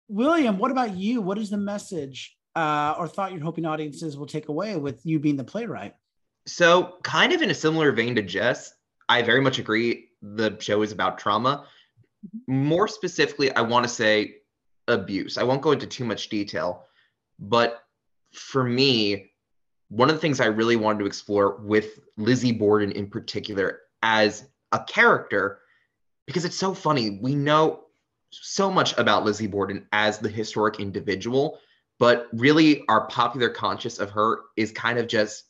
William 0.09 0.59
what 0.59 0.71
about 0.71 0.97
you? 0.97 1.21
What 1.21 1.39
is 1.39 1.51
the 1.51 1.59
message 1.59 2.35
uh, 2.57 2.95
or 2.99 3.09
thought 3.09 3.33
you're 3.33 3.43
hoping 3.43 3.67
audiences 3.67 4.17
will 4.17 4.27
take 4.27 4.49
away 4.49 4.77
with 4.77 5.05
you 5.05 5.19
being 5.19 5.37
the 5.37 5.45
playwright? 5.45 5.95
So, 6.47 6.97
kind 7.03 7.35
of 7.35 7.43
in 7.43 7.51
a 7.51 7.55
similar 7.55 7.93
vein 7.93 8.15
to 8.15 8.23
Jess, 8.23 8.73
I 9.07 9.21
very 9.21 9.43
much 9.43 9.59
agree 9.59 10.09
the 10.23 10.57
show 10.61 10.83
is 10.83 10.93
about 10.93 11.19
trauma. 11.19 11.67
More 12.47 12.89
specifically, 12.89 13.55
I 13.55 13.61
want 13.63 13.85
to 13.85 13.89
say 13.89 14.37
abuse. 14.87 15.39
I 15.39 15.43
won't 15.43 15.63
go 15.63 15.73
into 15.73 15.87
too 15.87 16.05
much 16.05 16.29
detail, 16.29 16.85
but 17.39 17.83
for 18.33 18.65
me, 18.65 19.33
one 19.89 20.11
of 20.11 20.17
the 20.17 20.21
things 20.21 20.41
I 20.41 20.47
really 20.47 20.77
wanted 20.77 21.01
to 21.01 21.07
explore 21.07 21.57
with 21.57 22.01
Lizzie 22.17 22.53
Borden 22.53 22.93
in 22.93 23.09
particular 23.09 23.81
as 24.03 24.47
a 24.73 24.85
character, 24.85 25.61
because 26.27 26.45
it's 26.45 26.59
so 26.59 26.75
funny. 26.75 27.19
We 27.23 27.35
know 27.35 27.85
so 28.31 28.71
much 28.71 28.97
about 28.99 29.25
Lizzie 29.25 29.47
Borden 29.47 29.87
as 29.93 30.19
the 30.19 30.29
historic 30.29 30.81
individual, 30.81 31.59
but 31.99 32.29
really 32.33 32.85
our 32.89 33.07
popular 33.07 33.49
conscious 33.49 33.99
of 33.99 34.11
her 34.11 34.41
is 34.57 34.73
kind 34.73 34.99
of 34.99 35.09
just 35.09 35.45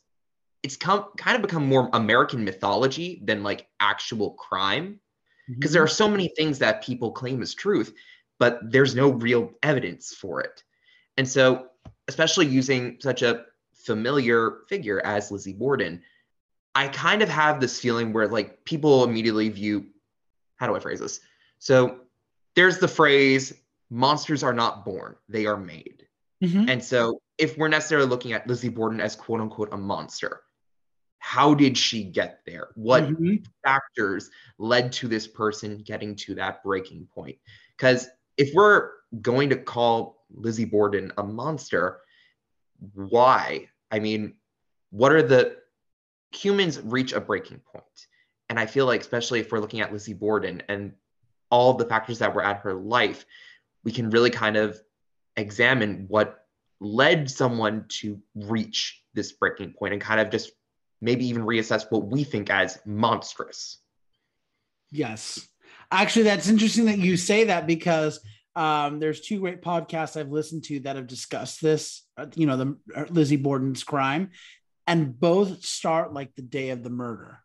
it's 0.63 0.75
come 0.75 1.05
kind 1.17 1.35
of 1.35 1.41
become 1.41 1.65
more 1.65 1.89
American 1.93 2.43
mythology 2.43 3.21
than 3.23 3.43
like 3.43 3.67
actual 3.79 4.31
crime. 4.31 4.99
Because 5.49 5.71
mm-hmm. 5.71 5.73
there 5.73 5.83
are 5.83 5.87
so 5.87 6.07
many 6.07 6.29
things 6.29 6.59
that 6.59 6.83
people 6.83 7.11
claim 7.11 7.41
as 7.41 7.53
truth, 7.53 7.93
but 8.37 8.59
there's 8.71 8.95
no 8.95 9.09
real 9.09 9.51
evidence 9.63 10.13
for 10.13 10.41
it. 10.41 10.63
And 11.17 11.27
so, 11.27 11.67
especially 12.07 12.45
using 12.45 12.97
such 13.01 13.21
a 13.21 13.45
familiar 13.73 14.59
figure 14.67 15.01
as 15.05 15.31
Lizzie 15.31 15.53
Borden, 15.53 16.01
I 16.75 16.87
kind 16.87 17.21
of 17.21 17.29
have 17.29 17.59
this 17.59 17.79
feeling 17.79 18.13
where 18.13 18.27
like 18.27 18.63
people 18.63 19.03
immediately 19.03 19.49
view 19.49 19.87
how 20.59 20.67
do 20.67 20.75
I 20.75 20.79
phrase 20.79 20.99
this? 20.99 21.21
So 21.57 22.01
there's 22.55 22.79
the 22.79 22.87
phrase 22.87 23.53
monsters 23.89 24.43
are 24.43 24.53
not 24.53 24.85
born, 24.85 25.15
they 25.27 25.45
are 25.45 25.57
made. 25.57 26.05
Mm-hmm. 26.43 26.69
And 26.69 26.83
so 26.83 27.21
if 27.37 27.57
we're 27.57 27.69
necessarily 27.69 28.07
looking 28.07 28.33
at 28.33 28.47
Lizzie 28.47 28.69
Borden 28.69 28.99
as 28.99 29.15
quote 29.15 29.41
unquote 29.41 29.73
a 29.73 29.77
monster, 29.77 30.41
how 31.19 31.53
did 31.53 31.77
she 31.77 32.03
get 32.03 32.39
there? 32.45 32.69
What 32.75 33.03
mm-hmm. 33.03 33.35
factors 33.63 34.29
led 34.57 34.91
to 34.93 35.07
this 35.07 35.27
person 35.27 35.79
getting 35.79 36.15
to 36.17 36.35
that 36.35 36.63
breaking 36.63 37.07
point? 37.13 37.37
Because 37.77 38.07
if 38.37 38.53
we're 38.53 38.91
going 39.21 39.49
to 39.49 39.57
call 39.57 40.23
Lizzie 40.33 40.65
Borden 40.65 41.11
a 41.17 41.23
monster, 41.23 41.99
why? 42.93 43.67
I 43.91 43.99
mean, 43.99 44.35
what 44.91 45.11
are 45.11 45.21
the 45.21 45.57
humans 46.31 46.79
reach 46.81 47.11
a 47.13 47.19
breaking 47.21 47.59
point? 47.71 47.85
And 48.49 48.59
I 48.59 48.65
feel 48.65 48.85
like, 48.85 49.01
especially 49.01 49.41
if 49.41 49.51
we're 49.51 49.59
looking 49.59 49.81
at 49.81 49.91
Lizzie 49.91 50.13
Borden 50.13 50.63
and 50.69 50.93
all 51.51 51.73
the 51.73 51.85
factors 51.85 52.19
that 52.19 52.33
were 52.33 52.43
at 52.43 52.61
her 52.61 52.73
life, 52.73 53.25
we 53.83 53.91
can 53.91 54.09
really 54.09 54.29
kind 54.29 54.57
of 54.57 54.79
examine 55.35 56.05
what 56.07 56.45
led 56.79 57.29
someone 57.29 57.85
to 57.89 58.21
reach 58.35 59.03
this 59.13 59.33
breaking 59.33 59.73
point 59.73 59.93
and 59.93 60.01
kind 60.01 60.19
of 60.19 60.29
just 60.29 60.51
maybe 61.01 61.27
even 61.27 61.43
reassess 61.43 61.85
what 61.89 62.07
we 62.07 62.23
think 62.23 62.49
as 62.49 62.79
monstrous. 62.85 63.77
Yes. 64.91 65.47
Actually, 65.91 66.23
that's 66.23 66.49
interesting 66.49 66.85
that 66.85 66.99
you 66.99 67.17
say 67.17 67.45
that 67.45 67.67
because 67.67 68.19
um, 68.55 68.99
there's 68.99 69.21
two 69.21 69.39
great 69.39 69.61
podcasts 69.61 70.19
I've 70.19 70.31
listened 70.31 70.63
to 70.65 70.79
that 70.81 70.95
have 70.95 71.07
discussed 71.07 71.61
this, 71.61 72.03
uh, 72.17 72.27
you 72.35 72.45
know, 72.45 72.57
the 72.57 72.77
uh, 72.95 73.05
Lizzie 73.09 73.37
Borden's 73.37 73.83
crime, 73.83 74.31
and 74.85 75.17
both 75.19 75.63
start 75.63 76.13
like 76.13 76.35
the 76.35 76.41
day 76.41 76.69
of 76.69 76.83
the 76.83 76.89
murder, 76.89 77.39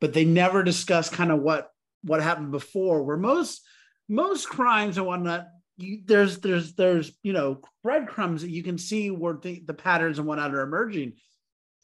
but 0.00 0.12
they 0.12 0.24
never 0.24 0.62
discuss 0.62 1.10
kind 1.10 1.30
of 1.30 1.40
what 1.40 1.70
what 2.02 2.22
happened 2.22 2.52
before. 2.52 3.02
Where 3.02 3.16
most 3.16 3.60
most 4.08 4.48
crimes 4.48 4.96
and 4.96 5.06
whatnot, 5.06 5.46
you, 5.76 6.00
there's 6.04 6.38
there's 6.38 6.74
there's 6.74 7.12
you 7.22 7.32
know 7.32 7.60
breadcrumbs 7.82 8.42
that 8.42 8.50
you 8.50 8.62
can 8.62 8.78
see 8.78 9.10
where 9.10 9.34
the, 9.34 9.62
the 9.66 9.74
patterns 9.74 10.18
and 10.18 10.26
whatnot 10.26 10.54
are 10.54 10.62
emerging. 10.62 11.14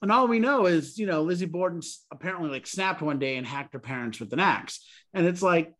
And 0.03 0.13
all 0.13 0.29
we 0.29 0.39
know 0.39 0.67
is, 0.67 0.99
you 0.99 1.07
know, 1.07 1.23
Lizzie 1.23 1.47
Borden 1.47 1.81
apparently 2.11 2.51
like 2.51 2.67
snapped 2.67 3.03
one 3.03 3.19
day 3.19 3.37
and 3.37 3.47
hacked 3.47 3.73
her 3.73 3.79
parents 3.79 4.21
with 4.21 4.33
an 4.33 4.41
axe. 4.41 4.87
And 5.15 5.27
it's 5.27 5.43
like, 5.43 5.73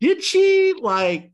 did 0.00 0.22
she 0.22 0.74
like 0.80 1.32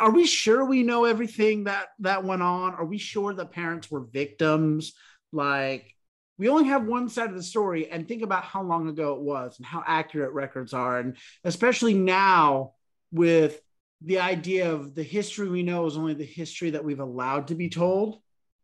are 0.00 0.10
we 0.10 0.26
sure 0.26 0.64
we 0.64 0.82
know 0.82 1.04
everything 1.04 1.64
that 1.64 1.88
that 2.00 2.24
went 2.24 2.42
on? 2.42 2.74
Are 2.74 2.84
we 2.84 2.98
sure 2.98 3.32
the 3.32 3.46
parents 3.46 3.90
were 3.90 4.00
victims? 4.00 4.94
Like 5.32 5.94
we 6.36 6.48
only 6.48 6.64
have 6.64 6.86
one 6.86 7.08
side 7.08 7.30
of 7.30 7.36
the 7.36 7.42
story 7.42 7.90
and 7.90 8.06
think 8.06 8.22
about 8.22 8.44
how 8.44 8.62
long 8.62 8.88
ago 8.88 9.14
it 9.14 9.20
was 9.20 9.58
and 9.58 9.66
how 9.66 9.82
accurate 9.86 10.32
records 10.32 10.72
are 10.72 10.98
and 10.98 11.16
especially 11.44 11.94
now 11.94 12.72
with 13.12 13.60
the 14.00 14.20
idea 14.20 14.72
of 14.72 14.94
the 14.94 15.02
history 15.02 15.48
we 15.48 15.64
know 15.64 15.86
is 15.86 15.96
only 15.96 16.14
the 16.14 16.24
history 16.24 16.70
that 16.70 16.84
we've 16.84 17.00
allowed 17.00 17.48
to 17.48 17.56
be 17.56 17.68
told 17.68 18.20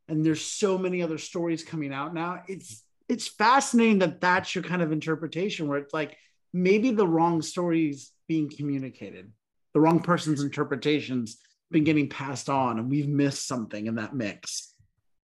and 0.08 0.24
there's 0.24 0.44
so 0.44 0.76
many 0.76 1.02
other 1.02 1.18
stories 1.18 1.62
coming 1.62 1.92
out 1.92 2.14
now 2.14 2.42
it's 2.48 2.82
it's 3.08 3.28
fascinating 3.28 3.98
that 3.98 4.20
that's 4.20 4.54
your 4.54 4.64
kind 4.64 4.82
of 4.82 4.92
interpretation 4.92 5.68
where 5.68 5.78
it's 5.78 5.94
like 5.94 6.16
maybe 6.52 6.90
the 6.90 7.06
wrong 7.06 7.42
stories 7.42 8.12
being 8.28 8.50
communicated 8.50 9.30
the 9.72 9.80
wrong 9.80 10.00
person's 10.00 10.42
interpretations 10.42 11.38
been 11.70 11.84
getting 11.84 12.08
passed 12.08 12.48
on 12.48 12.78
and 12.78 12.90
we've 12.90 13.08
missed 13.08 13.46
something 13.46 13.86
in 13.86 13.96
that 13.96 14.14
mix 14.14 14.73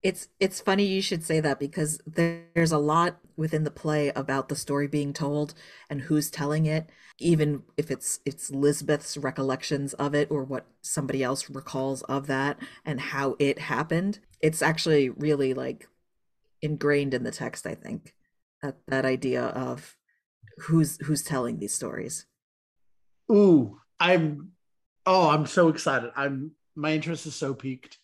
it's 0.03 0.29
it's 0.39 0.61
funny 0.61 0.85
you 0.85 1.03
should 1.03 1.25
say 1.25 1.41
that 1.41 1.59
because 1.59 2.01
there's 2.07 2.73
a 2.73 2.79
lot 2.79 3.19
within 3.37 3.65
the 3.65 3.71
play 3.71 4.11
about 4.11 4.49
the 4.49 4.57
story 4.57 4.87
being 4.87 5.13
told 5.13 5.55
and 5.91 6.03
who's 6.03 6.31
telling 6.31 6.67
it 6.67 6.89
even 7.19 7.63
if 7.77 7.91
it's 7.91 8.21
it's 8.25 8.51
Lizbeth's 8.51 9.17
recollections 9.17 9.95
of 9.95 10.15
it 10.15 10.31
or 10.31 10.45
what 10.45 10.67
somebody 10.83 11.23
else 11.23 11.51
recalls 11.51 12.03
of 12.03 12.29
that 12.29 12.59
and 12.85 13.01
how 13.01 13.35
it 13.39 13.59
happened. 13.59 14.21
It's 14.41 14.63
actually 14.63 15.11
really 15.11 15.53
like 15.53 15.89
ingrained 16.63 17.15
in 17.15 17.23
the 17.23 17.31
text 17.31 17.69
i 17.69 17.75
think 17.75 18.15
that 18.63 18.77
that 18.89 19.05
idea 19.05 19.45
of 19.45 19.97
who's 20.59 20.97
who's 21.05 21.23
telling 21.23 21.59
these 21.59 21.75
stories. 21.75 22.27
Ooh 23.31 23.81
i'm 23.99 24.53
oh 25.07 25.29
i'm 25.29 25.47
so 25.47 25.69
excited. 25.69 26.13
I'm 26.15 26.53
my 26.77 26.93
interest 26.93 27.27
is 27.27 27.35
so 27.35 27.53
peaked 27.53 27.99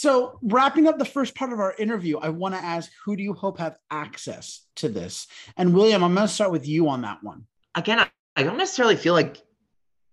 so 0.00 0.38
wrapping 0.42 0.86
up 0.86 0.98
the 0.98 1.04
first 1.04 1.34
part 1.34 1.52
of 1.52 1.60
our 1.60 1.74
interview 1.78 2.18
i 2.18 2.28
want 2.28 2.54
to 2.54 2.60
ask 2.60 2.90
who 3.04 3.16
do 3.16 3.22
you 3.22 3.32
hope 3.32 3.58
have 3.58 3.78
access 3.90 4.66
to 4.76 4.88
this 4.88 5.26
and 5.56 5.74
william 5.74 6.02
i'm 6.02 6.14
going 6.14 6.26
to 6.26 6.32
start 6.32 6.50
with 6.50 6.66
you 6.66 6.88
on 6.88 7.02
that 7.02 7.22
one 7.22 7.44
again 7.74 8.04
I, 8.36 8.42
don't 8.44 8.56
necessarily 8.56 8.94
feel 8.94 9.14
like 9.14 9.42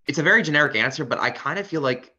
it's 0.08 0.18
a 0.18 0.24
very 0.24 0.42
generic 0.42 0.76
answer 0.76 1.06
but 1.06 1.20
i 1.20 1.30
kind 1.30 1.60
of 1.60 1.68
feel 1.68 1.82
like 1.82 2.16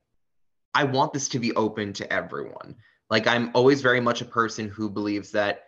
I 0.76 0.84
want 0.84 1.14
this 1.14 1.30
to 1.30 1.38
be 1.38 1.54
open 1.54 1.94
to 1.94 2.12
everyone. 2.12 2.76
Like 3.08 3.26
I'm 3.26 3.50
always 3.54 3.80
very 3.80 3.98
much 3.98 4.20
a 4.20 4.26
person 4.26 4.68
who 4.68 4.90
believes 4.90 5.30
that 5.30 5.62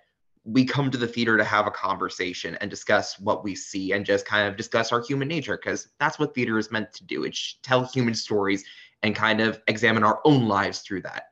we 0.45 0.67
come 0.67 0.91
to 0.91 0.99
the 0.99 1.07
theater 1.07 1.39
to 1.39 1.45
have 1.45 1.67
a 1.67 1.71
conversation 1.71 2.57
and 2.57 2.69
discuss 2.69 3.19
what 3.19 3.43
we 3.43 3.55
see 3.55 3.93
and 3.93 4.05
just 4.05 4.27
kind 4.27 4.47
of 4.47 4.59
discuss 4.59 4.93
our 4.93 5.03
human 5.03 5.27
nature 5.27 5.57
because 5.57 5.89
that's 5.99 6.19
what 6.19 6.35
theater 6.35 6.59
is 6.59 6.71
meant 6.71 6.93
to 6.93 7.07
do. 7.07 7.25
It's 7.25 7.57
tell 7.63 7.87
human 7.87 8.15
stories 8.15 8.65
and 9.03 9.17
kind 9.17 9.41
of 9.41 9.63
examine 9.67 10.05
our 10.05 10.21
own 10.27 10.47
lives 10.47 10.81
through 10.81 11.01
that. 11.03 11.29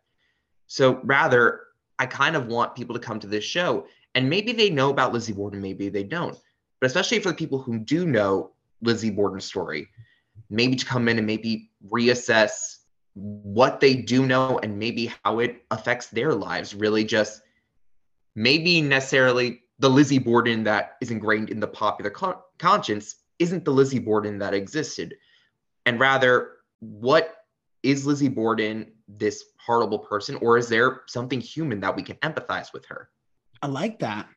So 0.67 1.01
rather, 1.05 1.63
I 1.99 2.07
kind 2.07 2.37
of 2.37 2.47
want 2.47 2.75
people 2.75 2.95
to 2.95 3.01
come 3.01 3.21
to 3.21 3.27
this 3.27 3.45
show 3.45 3.87
and 4.17 4.31
maybe 4.31 4.53
they 4.53 4.71
know 4.71 4.89
about 4.89 5.13
Lizzie 5.13 5.35
Borden, 5.35 5.61
maybe 5.61 5.91
they 5.91 6.03
don't. 6.03 6.39
But 6.81 6.87
especially 6.87 7.19
for 7.21 7.29
the 7.29 7.35
people 7.35 7.59
who 7.59 7.79
do 7.79 8.07
know 8.07 8.53
Lizzie 8.81 9.11
Borden's 9.11 9.45
story, 9.45 9.89
maybe 10.49 10.75
to 10.75 10.87
come 10.87 11.09
in 11.09 11.19
and 11.19 11.27
maybe 11.27 11.71
reassess 11.91 12.79
what 13.15 13.81
they 13.81 13.95
do 13.95 14.27
know 14.27 14.59
and 14.59 14.79
maybe 14.79 15.13
how 15.23 15.41
it 15.41 15.65
affects 15.71 16.09
their 16.09 16.33
lives 16.35 16.75
really 16.75 17.05
just 17.05 17.43
maybe 18.35 18.81
necessarily 18.81 19.63
the 19.79 19.89
Lizzie 19.89 20.19
Borden 20.19 20.65
that 20.65 20.97
is 21.01 21.11
ingrained 21.11 21.51
in 21.51 21.61
the 21.61 21.67
popular 21.67 22.11
con- 22.11 22.37
conscience 22.59 23.17
isn't 23.39 23.65
the 23.65 23.71
Lizzie 23.71 23.99
Borden 23.99 24.39
that 24.39 24.55
existed 24.55 25.15
and 25.85 26.01
rather 26.01 26.53
what 26.81 27.45
is 27.83 28.07
Lizzie 28.07 28.29
Borden 28.29 28.93
this 29.09 29.45
horrible 29.65 29.99
person 29.99 30.37
or 30.37 30.59
is 30.59 30.69
there 30.69 31.03
something 31.07 31.41
human 31.41 31.81
that 31.81 31.95
we 31.95 32.03
can 32.03 32.17
empathize 32.17 32.73
with 32.73 32.85
her? 32.87 33.09
I 33.63 33.69
like 33.69 33.99
that. 34.01 34.29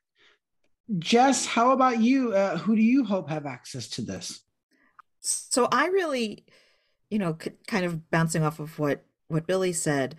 Jess 0.97 1.45
how 1.45 1.71
about 1.71 1.99
you? 1.99 2.33
Uh, 2.33 2.57
who 2.57 2.75
do 2.75 2.81
you 2.81 3.03
hope 3.03 3.29
have 3.29 3.45
access 3.45 3.87
to 3.89 4.01
this? 4.01 4.41
So 5.21 5.67
I 5.71 5.87
really 5.87 6.45
you 7.09 7.19
know, 7.19 7.37
c- 7.41 7.51
kind 7.67 7.85
of 7.85 8.09
bouncing 8.09 8.43
off 8.43 8.59
of 8.59 8.79
what 8.79 9.03
what 9.27 9.47
Billy 9.47 9.73
said, 9.73 10.15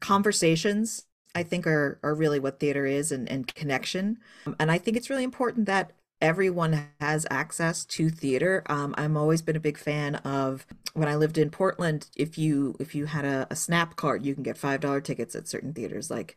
conversations 0.00 1.04
I 1.34 1.42
think 1.42 1.66
are 1.66 1.98
are 2.02 2.14
really 2.14 2.40
what 2.40 2.58
theater 2.58 2.86
is 2.86 3.12
and, 3.12 3.30
and 3.30 3.52
connection. 3.54 4.18
Um, 4.46 4.56
and 4.58 4.70
I 4.70 4.78
think 4.78 4.96
it's 4.96 5.10
really 5.10 5.24
important 5.24 5.66
that 5.66 5.92
everyone 6.20 6.88
has 7.00 7.26
access 7.30 7.84
to 7.86 8.10
theater. 8.10 8.62
Um, 8.66 8.94
I'm 8.98 9.16
always 9.16 9.42
been 9.42 9.56
a 9.56 9.60
big 9.60 9.78
fan 9.78 10.16
of 10.16 10.66
when 10.94 11.08
I 11.08 11.16
lived 11.16 11.38
in 11.38 11.50
Portland. 11.50 12.08
If 12.16 12.38
you 12.38 12.76
if 12.80 12.94
you 12.94 13.06
had 13.06 13.24
a, 13.24 13.46
a 13.50 13.56
Snap 13.56 13.96
card, 13.96 14.24
you 14.24 14.34
can 14.34 14.42
get 14.42 14.58
five 14.58 14.80
dollar 14.80 15.00
tickets 15.00 15.34
at 15.34 15.48
certain 15.48 15.72
theaters. 15.74 16.10
Like 16.10 16.36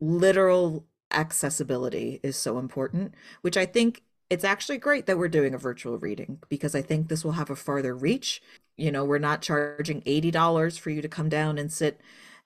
literal 0.00 0.86
accessibility 1.10 2.20
is 2.22 2.36
so 2.36 2.58
important, 2.58 3.14
which 3.42 3.56
I 3.56 3.66
think 3.66 4.02
it's 4.30 4.44
actually 4.44 4.78
great 4.78 5.06
that 5.06 5.18
we're 5.18 5.28
doing 5.28 5.54
a 5.54 5.58
virtual 5.58 5.98
reading 5.98 6.38
because 6.48 6.74
I 6.74 6.82
think 6.82 7.08
this 7.08 7.24
will 7.24 7.32
have 7.32 7.50
a 7.50 7.56
farther 7.56 7.96
reach 7.96 8.42
you 8.76 8.92
know 8.92 9.04
we're 9.04 9.18
not 9.18 9.42
charging 9.42 10.02
$80 10.06 10.78
for 10.78 10.90
you 10.90 11.02
to 11.02 11.08
come 11.08 11.28
down 11.28 11.58
and 11.58 11.72
sit 11.72 12.00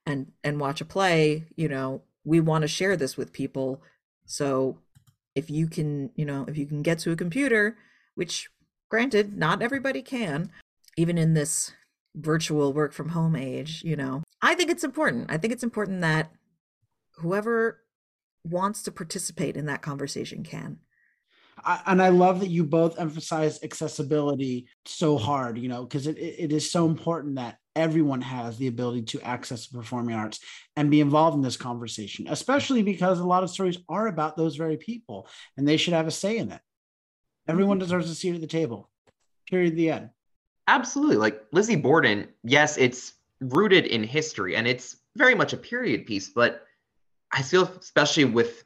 and 0.07 0.33
and 0.45 0.61
watch 0.61 0.81
a 0.81 0.85
play 0.85 1.45
you 1.57 1.69
know 1.69 2.03
we 2.25 2.41
want 2.41 2.63
to 2.63 2.69
share 2.69 2.97
this 2.97 3.17
with 3.17 3.33
people 3.33 3.83
so 4.27 4.79
if 5.35 5.51
you 5.51 5.67
can 5.67 6.11
you 6.15 6.25
know 6.25 6.45
if 6.49 6.57
you 6.57 6.67
can 6.67 6.83
get 6.83 6.99
to 6.99 7.13
a 7.13 7.17
computer 7.17 7.77
which 8.15 8.49
granted 8.91 9.37
not 9.37 9.63
everybody 9.63 10.03
can 10.03 10.51
even 10.97 11.17
in 11.17 11.35
this 11.35 11.73
virtual 12.15 12.73
work 12.73 12.93
from 12.93 13.11
home 13.11 13.35
age 13.35 13.83
you 13.85 13.97
know 13.97 14.23
i 14.43 14.55
think 14.55 14.71
it's 14.71 14.85
important. 14.85 15.31
I 15.31 15.39
think 15.39 15.53
it's 15.53 15.63
important 15.63 16.01
that 16.01 16.31
whoever 17.17 17.83
wants 18.45 18.83
to 18.83 18.93
participate 18.93 19.57
in 19.57 19.67
that 19.67 19.83
conversation 19.83 20.43
can. 20.43 20.79
I, 21.65 21.81
and 21.87 22.03
I 22.03 22.09
love 22.09 22.41
that 22.41 22.49
you 22.49 22.65
both 22.65 22.99
emphasize 22.99 23.63
accessibility 23.63 24.67
so 24.85 25.17
hard, 25.17 25.59
you 25.59 25.69
know, 25.69 25.85
because 25.85 26.07
it, 26.09 26.19
it 26.19 26.53
is 26.53 26.71
so 26.71 26.87
important 26.87 27.37
that 27.37 27.59
everyone 27.75 28.21
has 28.21 28.59
the 28.59 28.67
ability 28.67 29.03
to 29.03 29.21
access 29.23 29.67
the 29.67 29.79
performing 29.79 30.15
arts 30.15 30.41
and 30.77 30.91
be 30.91 31.01
involved 31.01 31.37
in 31.37 31.43
this 31.43 31.57
conversation, 31.57 32.27
especially 32.29 32.83
because 32.83 33.19
a 33.19 33.25
lot 33.25 33.43
of 33.43 33.51
stories 33.51 33.79
are 33.89 34.07
about 34.07 34.37
those 34.37 34.57
very 34.57 34.77
people 34.77 35.27
and 35.57 35.67
they 35.67 35.77
should 35.77 35.95
have 35.95 36.07
a 36.07 36.11
say 36.11 36.39
in 36.39 36.53
it. 36.53 36.61
Everyone 37.49 37.79
mm-hmm. 37.79 37.85
deserves 37.85 38.11
a 38.11 38.15
seat 38.15 38.35
at 38.35 38.41
the 38.41 38.47
table. 38.47 38.91
Period. 39.49 39.77
The 39.77 39.91
end. 39.91 40.11
Absolutely. 40.69 41.17
Like 41.17 41.43
Lizzie 41.53 41.77
Borden, 41.77 42.29
yes, 42.45 42.77
it's 42.79 43.15
rooted 43.41 43.87
in 43.87 44.05
history 44.05 44.57
and 44.57 44.67
it's 44.67 44.97
very 45.17 45.35
much 45.35 45.53
a 45.53 45.57
period 45.57 46.07
piece, 46.07 46.29
but 46.29 46.63
I 47.33 47.43
feel, 47.43 47.65
especially 47.81 48.25
with 48.27 48.65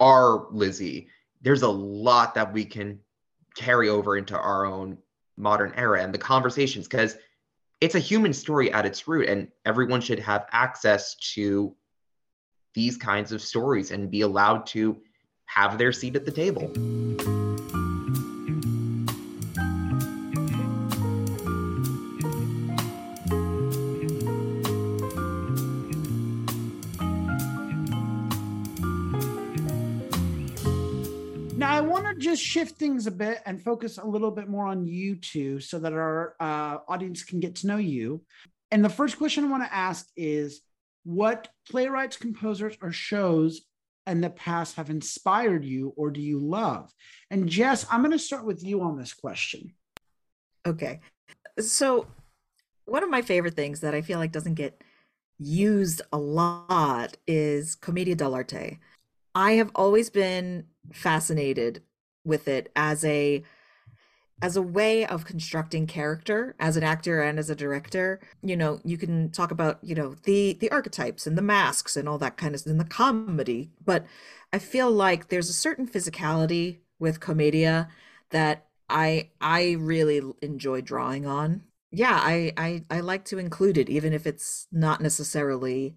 our 0.00 0.46
Lizzie, 0.50 1.08
there's 1.40 1.62
a 1.62 1.68
lot 1.68 2.34
that 2.34 2.52
we 2.52 2.64
can 2.64 3.00
carry 3.56 3.88
over 3.88 4.16
into 4.16 4.38
our 4.38 4.66
own 4.66 4.98
modern 5.36 5.72
era 5.76 6.02
and 6.02 6.14
the 6.14 6.18
conversations 6.18 6.86
because 6.86 7.16
it's 7.80 7.94
a 7.94 8.00
human 8.00 8.32
story 8.32 8.72
at 8.72 8.86
its 8.86 9.06
root 9.06 9.28
and 9.28 9.48
everyone 9.64 10.00
should 10.00 10.18
have 10.18 10.46
access 10.52 11.14
to 11.34 11.74
these 12.74 12.96
kinds 12.96 13.32
of 13.32 13.40
stories 13.40 13.90
and 13.90 14.10
be 14.10 14.22
allowed 14.22 14.66
to 14.66 15.00
have 15.46 15.78
their 15.78 15.92
seat 15.92 16.16
at 16.16 16.24
the 16.24 16.32
table. 16.32 16.72
Shift 32.54 32.76
things 32.76 33.08
a 33.08 33.10
bit 33.10 33.42
and 33.46 33.60
focus 33.60 33.98
a 33.98 34.06
little 34.06 34.30
bit 34.30 34.48
more 34.48 34.64
on 34.64 34.86
you 34.86 35.16
two 35.16 35.58
so 35.58 35.76
that 35.80 35.92
our 35.92 36.36
uh, 36.38 36.76
audience 36.86 37.24
can 37.24 37.40
get 37.40 37.56
to 37.56 37.66
know 37.66 37.78
you. 37.78 38.22
And 38.70 38.84
the 38.84 38.88
first 38.88 39.18
question 39.18 39.44
I 39.44 39.50
want 39.50 39.64
to 39.64 39.74
ask 39.74 40.06
is 40.16 40.60
what 41.02 41.48
playwrights, 41.68 42.16
composers, 42.16 42.76
or 42.80 42.92
shows 42.92 43.62
in 44.06 44.20
the 44.20 44.30
past 44.30 44.76
have 44.76 44.88
inspired 44.88 45.64
you 45.64 45.94
or 45.96 46.12
do 46.12 46.20
you 46.20 46.38
love? 46.38 46.92
And 47.28 47.48
Jess, 47.48 47.86
I'm 47.90 48.02
going 48.02 48.12
to 48.12 48.20
start 48.20 48.44
with 48.44 48.62
you 48.62 48.82
on 48.82 48.96
this 48.96 49.12
question. 49.12 49.72
Okay. 50.64 51.00
So, 51.58 52.06
one 52.84 53.02
of 53.02 53.10
my 53.10 53.22
favorite 53.22 53.54
things 53.54 53.80
that 53.80 53.96
I 53.96 54.02
feel 54.02 54.20
like 54.20 54.30
doesn't 54.30 54.54
get 54.54 54.80
used 55.40 56.02
a 56.12 56.18
lot 56.18 57.16
is 57.26 57.74
Commedia 57.74 58.14
dell'arte. 58.14 58.78
I 59.34 59.52
have 59.52 59.72
always 59.74 60.08
been 60.08 60.66
fascinated 60.92 61.82
with 62.24 62.48
it 62.48 62.70
as 62.76 63.04
a 63.04 63.44
as 64.42 64.56
a 64.56 64.62
way 64.62 65.06
of 65.06 65.24
constructing 65.24 65.86
character 65.86 66.54
as 66.58 66.76
an 66.76 66.82
actor 66.82 67.22
and 67.22 67.38
as 67.38 67.48
a 67.48 67.54
director. 67.54 68.20
You 68.42 68.56
know 68.56 68.80
you 68.84 68.98
can 68.98 69.30
talk 69.30 69.50
about 69.50 69.78
you 69.82 69.94
know 69.94 70.16
the 70.24 70.54
the 70.60 70.70
archetypes 70.70 71.26
and 71.26 71.38
the 71.38 71.42
masks 71.42 71.96
and 71.96 72.08
all 72.08 72.18
that 72.18 72.36
kind 72.36 72.54
of 72.54 72.66
in 72.66 72.78
the 72.78 72.84
comedy 72.84 73.70
but 73.84 74.04
i 74.52 74.58
feel 74.58 74.90
like 74.90 75.28
there's 75.28 75.48
a 75.50 75.52
certain 75.52 75.86
physicality 75.86 76.78
with 76.98 77.20
commedia 77.20 77.88
that 78.30 78.66
i 78.88 79.30
i 79.40 79.72
really 79.72 80.20
enjoy 80.42 80.80
drawing 80.80 81.26
on. 81.26 81.62
Yeah 81.90 82.18
I, 82.20 82.52
I 82.56 82.84
i 82.90 83.00
like 83.00 83.24
to 83.26 83.38
include 83.38 83.78
it 83.78 83.88
even 83.88 84.12
if 84.12 84.26
it's 84.26 84.66
not 84.72 85.00
necessarily 85.00 85.96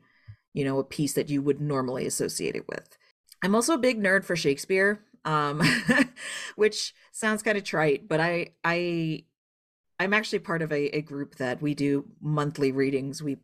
you 0.54 0.64
know 0.66 0.80
a 0.80 0.84
piece 0.84 1.14
that 1.14 1.30
you 1.30 1.42
would 1.42 1.62
normally 1.62 2.06
associate 2.06 2.56
it 2.56 2.68
with. 2.68 2.98
I'm 3.44 3.56
also 3.56 3.74
a 3.74 3.78
big 3.78 4.02
nerd 4.02 4.24
for 4.26 4.36
shakespeare 4.36 5.00
um, 5.28 5.62
which 6.56 6.96
sounds 7.12 7.44
kind 7.44 7.58
of 7.58 7.64
trite, 7.64 8.08
but 8.08 8.20
I 8.20 8.54
I 8.64 9.26
I'm 10.00 10.14
actually 10.14 10.40
part 10.40 10.62
of 10.62 10.72
a, 10.72 10.98
a 10.98 11.02
group 11.02 11.36
that 11.36 11.62
we 11.62 11.76
do 11.76 12.06
monthly 12.22 12.72
readings. 12.72 13.22
We 13.22 13.38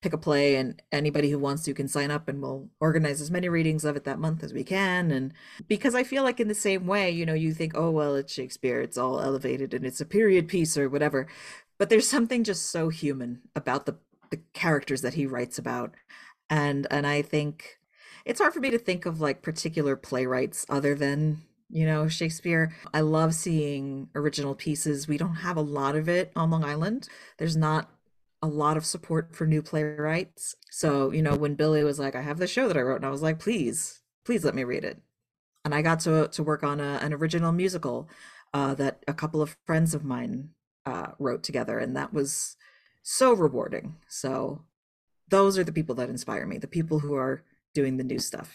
pick 0.00 0.12
a 0.12 0.18
play 0.18 0.56
and 0.56 0.80
anybody 0.92 1.30
who 1.30 1.38
wants 1.38 1.64
to 1.64 1.74
can 1.74 1.88
sign 1.88 2.10
up 2.10 2.28
and 2.28 2.40
we'll 2.40 2.68
organize 2.80 3.20
as 3.20 3.30
many 3.30 3.48
readings 3.48 3.84
of 3.84 3.96
it 3.96 4.04
that 4.04 4.18
month 4.18 4.44
as 4.44 4.52
we 4.52 4.62
can 4.62 5.10
and 5.10 5.32
because 5.66 5.92
i 5.92 6.04
feel 6.04 6.22
like 6.22 6.38
in 6.38 6.46
the 6.46 6.54
same 6.54 6.86
way 6.86 7.10
you 7.10 7.26
know 7.26 7.34
you 7.34 7.52
think 7.52 7.72
oh 7.76 7.90
well 7.90 8.14
it's 8.14 8.32
shakespeare 8.32 8.80
it's 8.80 8.96
all 8.96 9.20
elevated 9.20 9.74
and 9.74 9.84
it's 9.84 10.00
a 10.00 10.06
period 10.06 10.46
piece 10.46 10.78
or 10.78 10.88
whatever 10.88 11.26
but 11.78 11.90
there's 11.90 12.08
something 12.08 12.44
just 12.44 12.70
so 12.70 12.90
human 12.90 13.40
about 13.56 13.86
the 13.86 13.96
the 14.30 14.40
characters 14.52 15.02
that 15.02 15.14
he 15.14 15.26
writes 15.26 15.58
about 15.58 15.94
and 16.48 16.86
and 16.92 17.04
i 17.04 17.20
think 17.20 17.77
it's 18.24 18.40
hard 18.40 18.52
for 18.52 18.60
me 18.60 18.70
to 18.70 18.78
think 18.78 19.06
of 19.06 19.20
like 19.20 19.42
particular 19.42 19.96
playwrights 19.96 20.66
other 20.68 20.94
than 20.94 21.42
you 21.70 21.86
know 21.86 22.08
shakespeare. 22.08 22.74
I 22.92 23.00
love 23.00 23.34
seeing 23.34 24.08
original 24.14 24.54
pieces. 24.54 25.08
We 25.08 25.18
don't 25.18 25.36
have 25.36 25.56
a 25.56 25.62
lot 25.62 25.96
of 25.96 26.08
it 26.08 26.32
on 26.36 26.50
long 26.50 26.64
island. 26.64 27.08
There's 27.38 27.56
not 27.56 27.90
a 28.40 28.46
lot 28.46 28.76
of 28.76 28.86
support 28.86 29.34
for 29.34 29.46
new 29.46 29.62
playwrights. 29.62 30.56
So 30.70 31.10
you 31.10 31.22
know 31.22 31.36
when 31.36 31.54
billy 31.54 31.82
was 31.84 31.98
like 31.98 32.14
i 32.14 32.22
have 32.22 32.38
this 32.38 32.50
show 32.50 32.68
that 32.68 32.76
i 32.76 32.80
wrote 32.80 32.96
and 32.96 33.06
i 33.06 33.10
was 33.10 33.22
like 33.22 33.38
please 33.38 34.00
please 34.24 34.44
let 34.44 34.54
me 34.54 34.64
read 34.64 34.84
it. 34.84 35.00
And 35.64 35.74
i 35.74 35.82
got 35.82 36.00
to 36.00 36.28
to 36.28 36.42
work 36.42 36.62
on 36.62 36.80
a, 36.80 36.98
an 37.02 37.12
original 37.12 37.52
musical 37.52 38.08
uh, 38.54 38.74
that 38.74 39.04
a 39.06 39.12
couple 39.12 39.42
of 39.42 39.56
friends 39.66 39.94
of 39.94 40.04
mine 40.04 40.50
uh, 40.86 41.08
wrote 41.18 41.42
together 41.42 41.78
and 41.78 41.94
that 41.96 42.14
was 42.14 42.56
so 43.02 43.32
rewarding. 43.32 43.96
So 44.08 44.64
those 45.28 45.58
are 45.58 45.64
the 45.64 45.72
people 45.72 45.94
that 45.96 46.08
inspire 46.08 46.46
me 46.46 46.58
the 46.58 46.66
people 46.66 47.00
who 47.00 47.14
are 47.14 47.42
doing 47.78 47.96
the 47.96 48.02
new 48.02 48.18
stuff. 48.18 48.52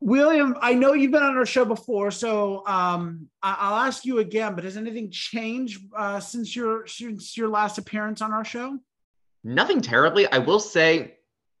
William, 0.00 0.56
I 0.62 0.72
know 0.72 0.94
you've 0.94 1.10
been 1.10 1.22
on 1.22 1.36
our 1.36 1.44
show 1.44 1.66
before, 1.66 2.10
so 2.10 2.66
um, 2.66 3.28
I- 3.42 3.68
will 3.68 3.76
ask 3.76 4.06
you 4.06 4.20
again. 4.20 4.54
But 4.54 4.64
has 4.64 4.78
anything 4.78 5.10
changed 5.10 5.82
uh, 5.94 6.18
since 6.18 6.56
your 6.56 6.86
since 6.86 7.36
your 7.36 7.48
last 7.48 7.76
appearance 7.76 8.22
on 8.22 8.32
our 8.32 8.44
show? 8.44 8.78
Nothing 9.44 9.82
terribly. 9.82 10.26
I 10.32 10.38
will 10.38 10.60
say, 10.60 11.18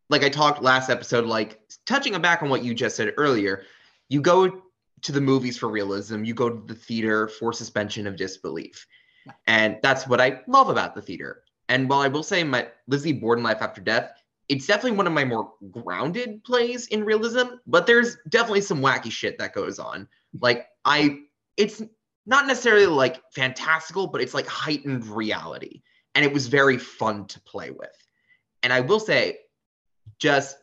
like 0.08 0.24
I 0.24 0.30
talked 0.30 0.62
last 0.62 0.88
episode, 0.88 1.26
like 1.26 1.60
touching 1.84 2.18
back 2.22 2.42
on 2.42 2.48
what 2.48 2.64
you 2.64 2.72
just 2.72 2.96
said 2.96 3.12
earlier. 3.18 3.64
You 4.08 4.22
go 4.22 4.62
to 5.02 5.12
the 5.12 5.20
movies 5.20 5.58
for 5.58 5.68
realism. 5.68 6.24
You 6.24 6.32
go 6.32 6.48
to 6.48 6.66
the 6.66 6.74
theater 6.74 7.28
for 7.28 7.52
suspension 7.52 8.06
of 8.06 8.16
disbelief, 8.16 8.86
and 9.46 9.76
that's 9.82 10.08
what 10.08 10.22
I 10.22 10.40
love 10.46 10.70
about 10.70 10.94
the 10.94 11.02
theater. 11.02 11.42
And 11.68 11.90
while 11.90 12.00
I 12.00 12.08
will 12.08 12.22
say 12.22 12.42
my 12.42 12.68
Lizzie 12.88 13.12
Borden 13.12 13.44
Life 13.44 13.60
After 13.60 13.82
Death 13.82 14.19
it's 14.50 14.66
definitely 14.66 14.96
one 14.96 15.06
of 15.06 15.12
my 15.12 15.24
more 15.24 15.52
grounded 15.70 16.42
plays 16.42 16.88
in 16.88 17.04
realism, 17.04 17.54
but 17.68 17.86
there's 17.86 18.16
definitely 18.28 18.60
some 18.62 18.80
wacky 18.80 19.10
shit 19.10 19.38
that 19.38 19.54
goes 19.54 19.78
on. 19.78 20.08
Like 20.40 20.66
I 20.84 21.20
it's 21.56 21.80
not 22.26 22.48
necessarily 22.48 22.86
like 22.86 23.22
fantastical, 23.32 24.08
but 24.08 24.20
it's 24.20 24.34
like 24.34 24.48
heightened 24.48 25.06
reality. 25.06 25.82
And 26.16 26.24
it 26.24 26.32
was 26.32 26.48
very 26.48 26.78
fun 26.78 27.26
to 27.26 27.40
play 27.42 27.70
with. 27.70 27.96
And 28.64 28.72
I 28.72 28.80
will 28.80 28.98
say, 28.98 29.38
just 30.18 30.56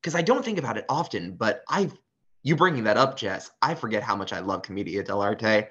because 0.00 0.14
I 0.14 0.22
don't 0.22 0.42
think 0.42 0.58
about 0.58 0.78
it 0.78 0.86
often, 0.88 1.36
but 1.36 1.62
I 1.68 1.90
you 2.42 2.56
bringing 2.56 2.84
that 2.84 2.96
up, 2.96 3.18
Jess, 3.18 3.50
I 3.60 3.74
forget 3.74 4.02
how 4.02 4.16
much 4.16 4.32
I 4.32 4.38
love 4.38 4.62
Commedia 4.62 5.04
dell'arte. 5.04 5.68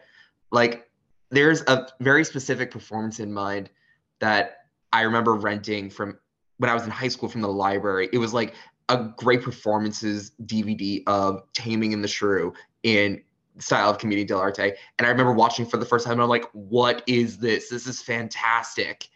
Like 0.51 0.87
there's 1.31 1.63
a 1.63 1.87
very 1.99 2.25
specific 2.25 2.69
performance 2.69 3.19
in 3.19 3.33
mind 3.33 3.71
that 4.19 4.57
I 4.93 5.01
remember 5.01 5.33
renting 5.33 5.89
from 5.89 6.19
when 6.57 6.69
I 6.69 6.73
was 6.73 6.83
in 6.83 6.89
high 6.89 7.07
school 7.07 7.29
from 7.29 7.41
the 7.41 7.49
library. 7.49 8.09
It 8.13 8.17
was 8.17 8.33
like 8.33 8.53
a 8.89 9.09
great 9.17 9.41
performances 9.41 10.31
DVD 10.45 11.03
of 11.07 11.41
Taming 11.53 11.91
in 11.91 12.01
the 12.01 12.07
Shrew 12.07 12.53
in 12.83 13.21
style 13.57 13.89
of 13.89 13.97
Commedia 13.97 14.25
dell'arte. 14.25 14.75
And 14.97 15.07
I 15.07 15.09
remember 15.09 15.33
watching 15.33 15.65
for 15.65 15.77
the 15.77 15.85
first 15.85 16.05
time 16.05 16.13
and 16.13 16.21
I'm 16.21 16.29
like, 16.29 16.45
what 16.53 17.03
is 17.07 17.37
this? 17.37 17.69
This 17.69 17.87
is 17.87 18.01
fantastic. 18.01 19.07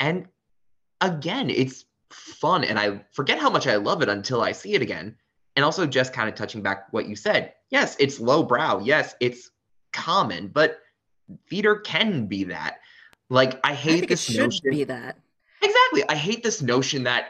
And 0.00 0.26
again, 1.00 1.50
it's 1.50 1.84
fun. 2.10 2.64
And 2.64 2.78
I 2.78 3.04
forget 3.12 3.38
how 3.38 3.50
much 3.50 3.66
I 3.66 3.76
love 3.76 4.02
it 4.02 4.08
until 4.08 4.42
I 4.42 4.52
see 4.52 4.74
it 4.74 4.82
again. 4.82 5.16
And 5.56 5.64
also 5.64 5.86
just 5.86 6.12
kind 6.12 6.28
of 6.28 6.34
touching 6.34 6.62
back 6.62 6.92
what 6.92 7.06
you 7.08 7.14
said. 7.14 7.54
Yes, 7.70 7.96
it's 8.00 8.18
lowbrow. 8.18 8.80
Yes, 8.80 9.14
it's 9.20 9.50
common, 9.92 10.48
but 10.48 10.78
theater 11.48 11.76
can 11.76 12.26
be 12.26 12.44
that. 12.44 12.78
Like 13.30 13.60
I 13.64 13.74
hate 13.74 14.04
I 14.04 14.06
this 14.06 14.28
it 14.28 14.32
should 14.32 14.42
notion. 14.42 14.70
be 14.70 14.84
that. 14.84 15.16
Exactly. 15.96 16.16
I 16.16 16.18
hate 16.18 16.42
this 16.42 16.62
notion 16.62 17.04
that 17.04 17.28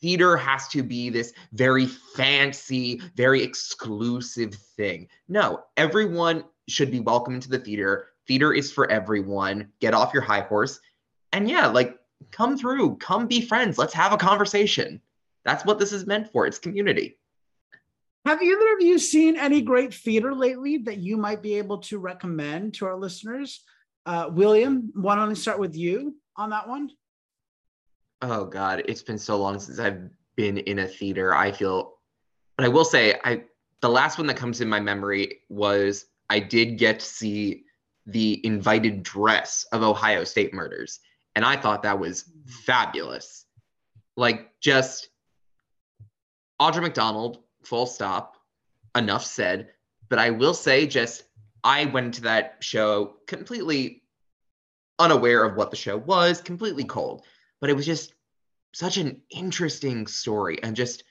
theater 0.00 0.36
has 0.36 0.68
to 0.68 0.82
be 0.82 1.10
this 1.10 1.32
very 1.52 1.86
fancy, 1.86 3.00
very 3.16 3.42
exclusive 3.42 4.54
thing. 4.76 5.08
No, 5.28 5.64
everyone 5.76 6.44
should 6.68 6.90
be 6.90 7.00
welcome 7.00 7.34
into 7.34 7.48
the 7.48 7.58
theater. 7.58 8.08
Theater 8.26 8.52
is 8.52 8.72
for 8.72 8.90
everyone. 8.90 9.68
Get 9.80 9.94
off 9.94 10.14
your 10.14 10.22
high 10.22 10.42
horse. 10.42 10.80
And 11.32 11.48
yeah, 11.48 11.66
like 11.66 11.98
come 12.30 12.56
through, 12.56 12.96
come 12.96 13.26
be 13.26 13.40
friends. 13.40 13.78
Let's 13.78 13.94
have 13.94 14.12
a 14.12 14.16
conversation. 14.16 15.00
That's 15.44 15.64
what 15.64 15.78
this 15.78 15.92
is 15.92 16.06
meant 16.06 16.30
for. 16.30 16.46
It's 16.46 16.58
community. 16.58 17.18
Have 18.26 18.42
either 18.42 18.74
of 18.74 18.82
you 18.82 18.98
seen 18.98 19.36
any 19.36 19.62
great 19.62 19.94
theater 19.94 20.34
lately 20.34 20.78
that 20.78 20.98
you 20.98 21.16
might 21.16 21.42
be 21.42 21.54
able 21.54 21.78
to 21.78 21.98
recommend 21.98 22.74
to 22.74 22.86
our 22.86 22.96
listeners? 22.96 23.64
Uh, 24.04 24.28
William, 24.30 24.90
why 24.94 25.16
don't 25.16 25.30
I 25.30 25.34
start 25.34 25.58
with 25.58 25.74
you 25.74 26.16
on 26.36 26.50
that 26.50 26.68
one? 26.68 26.90
Oh 28.22 28.44
God, 28.44 28.82
it's 28.86 29.02
been 29.02 29.18
so 29.18 29.36
long 29.36 29.58
since 29.58 29.78
I've 29.78 30.10
been 30.36 30.58
in 30.58 30.80
a 30.80 30.86
theater. 30.86 31.34
I 31.34 31.52
feel, 31.52 31.94
but 32.56 32.66
I 32.66 32.68
will 32.68 32.84
say, 32.84 33.18
I 33.24 33.44
the 33.80 33.88
last 33.88 34.18
one 34.18 34.26
that 34.26 34.36
comes 34.36 34.60
in 34.60 34.68
my 34.68 34.80
memory 34.80 35.40
was 35.48 36.06
I 36.28 36.40
did 36.40 36.78
get 36.78 37.00
to 37.00 37.06
see 37.06 37.64
the 38.06 38.44
invited 38.44 39.02
dress 39.02 39.64
of 39.72 39.82
Ohio 39.82 40.24
State 40.24 40.52
Murders, 40.52 41.00
and 41.34 41.44
I 41.44 41.56
thought 41.56 41.82
that 41.82 41.98
was 41.98 42.30
fabulous. 42.64 43.46
Like 44.16 44.50
just 44.60 45.08
Audra 46.60 46.82
McDonald, 46.82 47.38
full 47.62 47.86
stop. 47.86 48.36
Enough 48.96 49.24
said. 49.24 49.68
But 50.08 50.18
I 50.18 50.30
will 50.30 50.54
say, 50.54 50.86
just 50.86 51.22
I 51.62 51.84
went 51.86 52.14
to 52.14 52.22
that 52.22 52.56
show 52.60 53.16
completely 53.26 54.02
unaware 54.98 55.44
of 55.44 55.56
what 55.56 55.70
the 55.70 55.76
show 55.76 55.96
was, 55.96 56.40
completely 56.40 56.84
cold. 56.84 57.24
But 57.60 57.70
it 57.70 57.76
was 57.76 57.86
just 57.86 58.14
such 58.72 58.96
an 58.96 59.20
interesting 59.30 60.06
story 60.06 60.62
and 60.62 60.76
just 60.76 61.04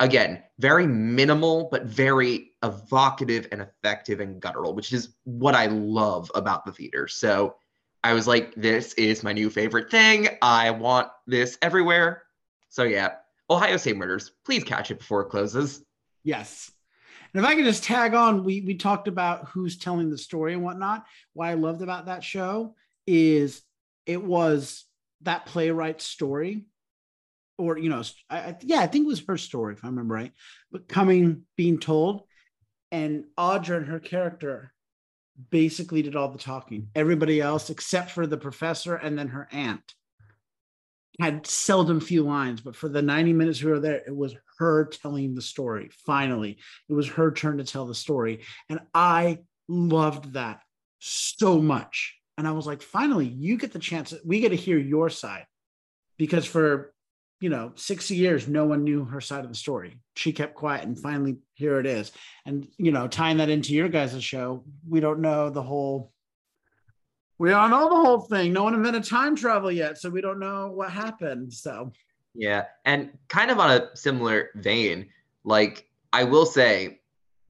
again 0.00 0.42
very 0.58 0.86
minimal 0.86 1.68
but 1.72 1.84
very 1.84 2.52
evocative 2.62 3.48
and 3.50 3.62
effective 3.62 4.20
and 4.20 4.40
guttural 4.40 4.74
which 4.74 4.92
is 4.92 5.14
what 5.24 5.54
i 5.54 5.66
love 5.66 6.30
about 6.34 6.66
the 6.66 6.72
theater. 6.72 7.08
So 7.08 7.56
i 8.04 8.12
was 8.12 8.26
like 8.26 8.54
this 8.54 8.92
is 8.94 9.22
my 9.22 9.32
new 9.32 9.50
favorite 9.50 9.90
thing. 9.90 10.28
I 10.42 10.70
want 10.70 11.08
this 11.26 11.58
everywhere. 11.62 12.24
So 12.68 12.82
yeah 12.84 13.14
ohio 13.50 13.76
state 13.76 13.96
murders. 13.96 14.32
Please 14.44 14.64
catch 14.64 14.90
it 14.90 14.98
before 14.98 15.22
it 15.22 15.30
closes. 15.30 15.82
Yes. 16.24 16.70
And 17.32 17.42
if 17.42 17.48
I 17.48 17.54
could 17.54 17.64
just 17.64 17.84
tag 17.84 18.14
on, 18.14 18.44
we 18.44 18.62
we 18.62 18.74
talked 18.74 19.08
about 19.08 19.48
who's 19.48 19.76
telling 19.76 20.10
the 20.10 20.18
story 20.18 20.54
and 20.54 20.62
whatnot. 20.62 21.04
What 21.34 21.48
I 21.48 21.54
loved 21.54 21.82
about 21.82 22.06
that 22.06 22.24
show 22.24 22.74
is 23.06 23.62
it 24.06 24.22
was 24.22 24.84
that 25.22 25.46
playwright's 25.46 26.04
story, 26.04 26.64
or 27.56 27.78
you 27.78 27.90
know, 27.90 28.02
I, 28.30 28.56
yeah, 28.62 28.80
I 28.80 28.86
think 28.86 29.04
it 29.04 29.08
was 29.08 29.24
her 29.26 29.36
story 29.36 29.74
if 29.74 29.84
I 29.84 29.88
remember 29.88 30.14
right, 30.14 30.32
but 30.70 30.88
coming 30.88 31.42
being 31.56 31.78
told, 31.78 32.22
and 32.90 33.24
Audra 33.36 33.78
and 33.78 33.86
her 33.86 34.00
character 34.00 34.72
basically 35.50 36.02
did 36.02 36.16
all 36.16 36.30
the 36.30 36.38
talking. 36.38 36.88
Everybody 36.94 37.40
else, 37.40 37.70
except 37.70 38.10
for 38.10 38.26
the 38.26 38.36
professor 38.36 38.94
and 38.94 39.18
then 39.18 39.28
her 39.28 39.48
aunt, 39.52 39.94
had 41.20 41.46
seldom 41.46 42.00
few 42.00 42.22
lines, 42.22 42.60
but 42.60 42.76
for 42.76 42.88
the 42.88 43.02
90 43.02 43.32
minutes 43.32 43.62
we 43.62 43.70
were 43.70 43.80
there, 43.80 44.02
it 44.06 44.16
was 44.16 44.34
her 44.58 44.86
telling 44.86 45.34
the 45.34 45.42
story. 45.42 45.90
Finally, 46.06 46.58
it 46.88 46.92
was 46.92 47.08
her 47.08 47.32
turn 47.32 47.58
to 47.58 47.64
tell 47.64 47.86
the 47.86 47.94
story. 47.94 48.40
And 48.68 48.80
I 48.94 49.38
loved 49.68 50.34
that 50.34 50.62
so 50.98 51.60
much. 51.60 52.17
And 52.38 52.48
I 52.48 52.52
was 52.52 52.66
like, 52.66 52.80
finally, 52.80 53.26
you 53.26 53.58
get 53.58 53.72
the 53.72 53.78
chance, 53.78 54.14
we 54.24 54.40
get 54.40 54.50
to 54.50 54.56
hear 54.56 54.78
your 54.78 55.10
side. 55.10 55.44
Because 56.16 56.46
for, 56.46 56.94
you 57.40 57.50
know, 57.50 57.72
60 57.74 58.16
years, 58.16 58.48
no 58.48 58.64
one 58.64 58.84
knew 58.84 59.04
her 59.04 59.20
side 59.20 59.44
of 59.44 59.50
the 59.50 59.56
story. 59.56 60.00
She 60.16 60.32
kept 60.32 60.54
quiet, 60.54 60.84
and 60.84 60.98
finally, 60.98 61.36
here 61.54 61.78
it 61.78 61.86
is. 61.86 62.12
And, 62.46 62.66
you 62.78 62.92
know, 62.92 63.08
tying 63.08 63.36
that 63.36 63.50
into 63.50 63.74
your 63.74 63.88
guys' 63.88 64.24
show, 64.24 64.64
we 64.88 65.00
don't 65.00 65.20
know 65.20 65.50
the 65.50 65.62
whole 65.62 66.12
we 67.38 67.50
don't 67.50 67.70
know 67.70 67.88
the 67.88 67.94
whole 67.94 68.20
thing. 68.20 68.52
No 68.52 68.64
one 68.64 68.74
invented 68.74 69.04
time 69.04 69.36
travel 69.36 69.70
yet, 69.70 69.98
so 69.98 70.10
we 70.10 70.20
don't 70.20 70.40
know 70.40 70.68
what 70.68 70.90
happened. 70.90 71.52
So 71.52 71.92
yeah, 72.34 72.64
and 72.84 73.10
kind 73.28 73.50
of 73.50 73.58
on 73.58 73.70
a 73.70 73.96
similar 73.96 74.50
vein, 74.56 75.08
like 75.44 75.88
I 76.12 76.24
will 76.24 76.46
say, 76.46 77.00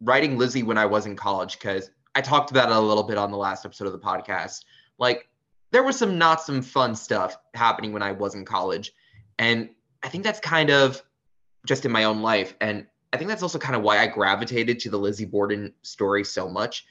writing 0.00 0.36
Lizzie 0.36 0.62
when 0.62 0.78
I 0.78 0.86
was 0.86 1.06
in 1.06 1.16
college, 1.16 1.58
because 1.58 1.90
I 2.14 2.20
talked 2.20 2.50
about 2.50 2.70
it 2.70 2.76
a 2.76 2.80
little 2.80 3.02
bit 3.02 3.16
on 3.16 3.30
the 3.30 3.38
last 3.38 3.64
episode 3.64 3.86
of 3.86 3.92
the 3.92 3.98
podcast. 3.98 4.60
Like 4.98 5.28
there 5.70 5.82
was 5.82 5.98
some 5.98 6.18
not 6.18 6.42
some 6.42 6.62
fun 6.62 6.94
stuff 6.94 7.36
happening 7.54 7.92
when 7.92 8.02
I 8.02 8.12
was 8.12 8.34
in 8.34 8.44
college, 8.44 8.92
and 9.38 9.68
I 10.02 10.08
think 10.08 10.24
that's 10.24 10.40
kind 10.40 10.70
of 10.70 11.02
just 11.66 11.84
in 11.84 11.92
my 11.92 12.04
own 12.04 12.22
life, 12.22 12.54
and 12.60 12.86
I 13.12 13.16
think 13.16 13.28
that's 13.28 13.42
also 13.42 13.58
kind 13.58 13.74
of 13.74 13.82
why 13.82 13.98
I 13.98 14.06
gravitated 14.06 14.80
to 14.80 14.90
the 14.90 14.98
Lizzie 14.98 15.24
Borden 15.24 15.72
story 15.82 16.24
so 16.24 16.48
much, 16.48 16.84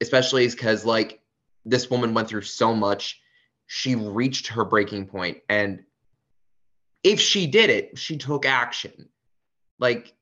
especially 0.00 0.48
because 0.48 0.84
like 0.84 1.20
this 1.64 1.88
woman 1.90 2.14
went 2.14 2.28
through 2.28 2.42
so 2.42 2.74
much. 2.74 3.20
She 3.66 3.94
reached 3.94 4.48
her 4.48 4.64
breaking. 4.64 5.10
And 5.48 5.84
if 7.02 7.20
she 7.20 7.46
did 7.46 7.70
it, 7.70 7.98
she 7.98 8.16
took 8.16 8.46
action. 8.46 9.08
Like, 9.78 10.14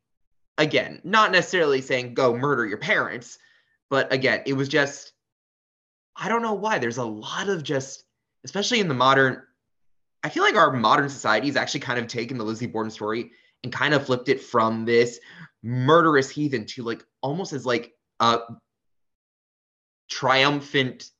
again, 0.59 1.01
not 1.05 1.33
necessarily 1.33 1.81
saying 1.81 2.15
go 2.15 2.37
murder 2.37 2.67
your 2.67 2.79
parents, 2.79 3.39
but 3.91 4.13
again, 4.13 4.43
it 4.47 4.55
was 4.55 4.69
just, 4.69 5.13
I 6.17 6.29
don't 6.29 6.43
know 6.43 6.55
why. 6.55 6.79
There's 6.79 6.99
a 6.99 7.05
lot 7.05 7.49
of 7.49 7.63
just, 7.63 8.05
especially 8.45 8.81
in 8.81 8.89
the 8.89 8.95
modern, 8.95 9.43
I 10.23 10.29
feel 10.29 10.43
like 10.43 10.57
our 10.57 10.73
modern 10.73 11.09
society 11.09 11.49
has 11.49 11.57
actually 11.57 11.81
kind 11.81 11.99
of 11.99 12.07
taken 12.07 12.39
the 12.39 12.45
Lizzie 12.45 12.67
Borden 12.67 12.91
story 12.91 13.33
and 13.63 13.73
kind 13.73 13.95
of 13.95 14.07
flipped 14.07 14.29
it 14.29 14.41
from 14.41 14.85
this 14.85 15.19
murderous 15.63 16.31
heathen 16.31 16.67
to 16.67 16.83
like 16.83 17.05
almost 17.23 17.53
as 17.53 17.65
like 17.65 17.95
a 18.21 18.39
triumphant 20.11 21.11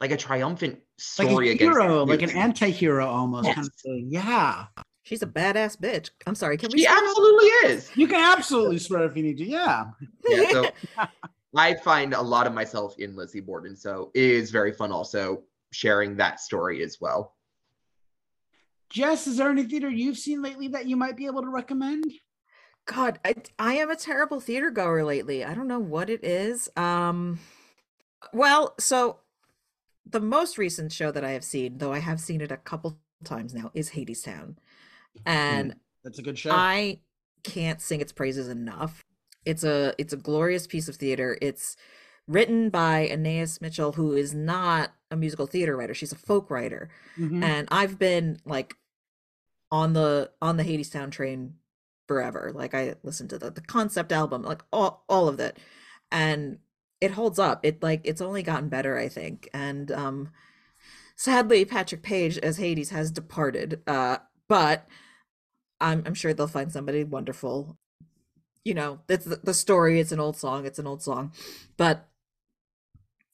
like 0.00 0.12
a 0.12 0.16
triumphant 0.16 0.78
story 0.98 1.50
like 1.50 1.60
a 1.60 1.64
hero, 1.64 2.04
like 2.04 2.22
an 2.22 2.30
anti-hero 2.30 3.06
almost 3.06 3.46
yes. 3.46 3.54
kind 3.54 3.66
of 3.66 3.74
thing. 3.74 4.08
Yeah. 4.10 4.66
She's 5.02 5.22
a 5.22 5.26
badass 5.26 5.76
bitch. 5.78 6.10
I'm 6.26 6.34
sorry. 6.34 6.56
Can 6.56 6.70
we? 6.72 6.80
She 6.80 6.86
absolutely 6.86 7.46
is. 7.70 7.90
You 7.96 8.06
can 8.06 8.20
absolutely 8.20 8.78
swear 8.78 9.04
if 9.04 9.16
you 9.16 9.22
need 9.22 9.38
to. 9.38 9.44
Yeah. 9.44 9.86
Yeah. 10.28 10.50
So 10.50 10.70
I 11.56 11.74
find 11.74 12.14
a 12.14 12.22
lot 12.22 12.46
of 12.46 12.54
myself 12.54 12.98
in 12.98 13.16
Lizzie 13.16 13.40
Borden, 13.40 13.76
so 13.76 14.10
it 14.14 14.22
is 14.22 14.50
very 14.50 14.72
fun. 14.72 14.92
Also 14.92 15.42
sharing 15.72 16.16
that 16.16 16.40
story 16.40 16.82
as 16.82 17.00
well. 17.00 17.34
Jess, 18.88 19.26
is 19.26 19.36
there 19.36 19.50
any 19.50 19.64
theater 19.64 19.88
you've 19.88 20.18
seen 20.18 20.42
lately 20.42 20.68
that 20.68 20.86
you 20.86 20.96
might 20.96 21.16
be 21.16 21.26
able 21.26 21.42
to 21.42 21.48
recommend? 21.48 22.04
God, 22.86 23.20
I, 23.24 23.34
I 23.58 23.74
am 23.74 23.90
a 23.90 23.96
terrible 23.96 24.40
theater 24.40 24.70
goer 24.70 25.04
lately. 25.04 25.44
I 25.44 25.54
don't 25.54 25.68
know 25.68 25.78
what 25.78 26.10
it 26.10 26.24
is. 26.24 26.68
Um, 26.76 27.38
well, 28.32 28.74
so 28.78 29.18
the 30.06 30.20
most 30.20 30.58
recent 30.58 30.92
show 30.92 31.12
that 31.12 31.24
I 31.24 31.30
have 31.30 31.44
seen, 31.44 31.78
though 31.78 31.92
I 31.92 32.00
have 32.00 32.20
seen 32.20 32.40
it 32.40 32.50
a 32.50 32.56
couple 32.56 32.98
times 33.24 33.54
now, 33.54 33.70
is 33.74 33.90
Hadestown. 33.90 34.56
And 35.24 35.76
that's 36.02 36.18
a 36.18 36.22
good 36.22 36.38
show. 36.38 36.50
I 36.52 37.00
can't 37.44 37.80
sing 37.80 38.00
its 38.00 38.12
praises 38.12 38.48
enough. 38.48 39.04
It's 39.44 39.64
a 39.64 39.94
it's 39.98 40.12
a 40.12 40.18
glorious 40.18 40.66
piece 40.66 40.88
of 40.88 40.96
theater. 40.96 41.38
It's 41.40 41.76
written 42.26 42.70
by 42.70 43.08
Anais 43.10 43.58
Mitchell, 43.60 43.92
who 43.92 44.12
is 44.12 44.34
not 44.34 44.92
a 45.10 45.16
musical 45.16 45.46
theater 45.46 45.76
writer. 45.76 45.94
She's 45.94 46.12
a 46.12 46.16
folk 46.16 46.50
writer. 46.50 46.88
Mm-hmm. 47.18 47.42
And 47.42 47.68
I've 47.70 47.98
been 47.98 48.38
like 48.44 48.76
on 49.70 49.92
the 49.92 50.30
on 50.40 50.56
the 50.56 50.62
Hades 50.62 50.90
Hadestown 50.90 51.10
train 51.10 51.54
forever. 52.06 52.52
Like 52.54 52.74
I 52.74 52.94
listened 53.02 53.30
to 53.30 53.38
the, 53.38 53.50
the 53.50 53.60
concept 53.60 54.12
album, 54.12 54.42
like 54.42 54.62
all 54.72 55.04
all 55.08 55.28
of 55.28 55.36
that. 55.38 55.58
And 56.12 56.58
it 57.00 57.12
holds 57.12 57.38
up. 57.38 57.64
It 57.64 57.82
like 57.82 58.00
it's 58.04 58.20
only 58.20 58.42
gotten 58.42 58.68
better, 58.68 58.98
I 58.98 59.08
think. 59.08 59.48
And 59.54 59.90
um 59.92 60.30
sadly 61.16 61.64
Patrick 61.64 62.02
Page 62.02 62.38
as 62.38 62.58
Hades 62.58 62.90
has 62.90 63.10
departed. 63.10 63.80
Uh 63.86 64.18
but 64.48 64.86
I'm 65.80 66.02
I'm 66.06 66.14
sure 66.14 66.34
they'll 66.34 66.46
find 66.46 66.70
somebody 66.70 67.04
wonderful. 67.04 67.78
You 68.64 68.74
know, 68.74 69.00
it's 69.08 69.24
the, 69.24 69.54
story, 69.54 70.00
it's 70.00 70.12
an 70.12 70.20
old 70.20 70.36
song, 70.36 70.66
it's 70.66 70.78
an 70.78 70.86
old 70.86 71.02
song. 71.02 71.32
But 71.76 72.08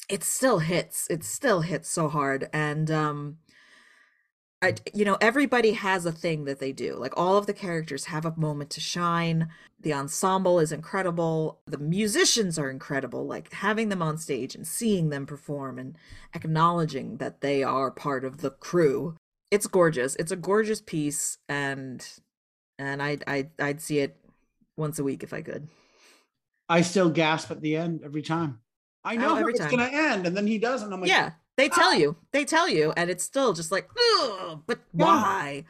it 0.08 0.22
still 0.22 0.60
hits. 0.60 1.08
It 1.10 1.24
still 1.24 1.62
hits 1.62 1.88
so 1.88 2.08
hard 2.08 2.48
and 2.52 2.90
um 2.90 3.38
I, 4.62 4.74
you 4.94 5.04
know 5.04 5.18
everybody 5.20 5.72
has 5.72 6.06
a 6.06 6.12
thing 6.12 6.44
that 6.46 6.60
they 6.60 6.72
do 6.72 6.96
like 6.96 7.12
all 7.14 7.36
of 7.36 7.46
the 7.46 7.52
characters 7.52 8.06
have 8.06 8.24
a 8.24 8.34
moment 8.36 8.70
to 8.70 8.80
shine 8.80 9.48
the 9.78 9.92
ensemble 9.92 10.58
is 10.58 10.72
incredible 10.72 11.60
the 11.66 11.76
musicians 11.76 12.58
are 12.58 12.70
incredible 12.70 13.26
like 13.26 13.52
having 13.52 13.90
them 13.90 14.00
on 14.00 14.16
stage 14.16 14.54
and 14.54 14.66
seeing 14.66 15.10
them 15.10 15.26
perform 15.26 15.78
and 15.78 15.98
acknowledging 16.34 17.18
that 17.18 17.42
they 17.42 17.62
are 17.62 17.90
part 17.90 18.24
of 18.24 18.38
the 18.38 18.50
crew 18.50 19.14
it's 19.50 19.66
gorgeous 19.66 20.16
it's 20.16 20.32
a 20.32 20.36
gorgeous 20.36 20.80
piece 20.80 21.36
and 21.50 22.20
and 22.78 23.02
i 23.02 23.18
i 23.26 23.46
i'd 23.60 23.82
see 23.82 23.98
it 23.98 24.16
once 24.76 24.98
a 24.98 25.04
week 25.04 25.22
if 25.22 25.32
i 25.32 25.42
could 25.42 25.68
i 26.68 26.80
still 26.80 27.10
gasp 27.10 27.50
at 27.50 27.60
the 27.60 27.76
end 27.76 28.00
every 28.04 28.22
time 28.22 28.60
i 29.04 29.16
know 29.16 29.38
oh, 29.38 29.46
it's 29.46 29.60
time. 29.60 29.70
gonna 29.70 29.90
end 29.92 30.26
and 30.26 30.36
then 30.36 30.46
he 30.46 30.58
doesn't 30.58 30.92
i'm 30.92 31.00
like 31.00 31.08
yeah 31.08 31.32
they 31.56 31.68
tell 31.68 31.90
ah. 31.90 31.94
you. 31.94 32.16
They 32.32 32.44
tell 32.44 32.68
you, 32.68 32.92
and 32.96 33.10
it's 33.10 33.24
still 33.24 33.52
just 33.54 33.72
like, 33.72 33.88
but 34.66 34.78
why? 34.92 35.64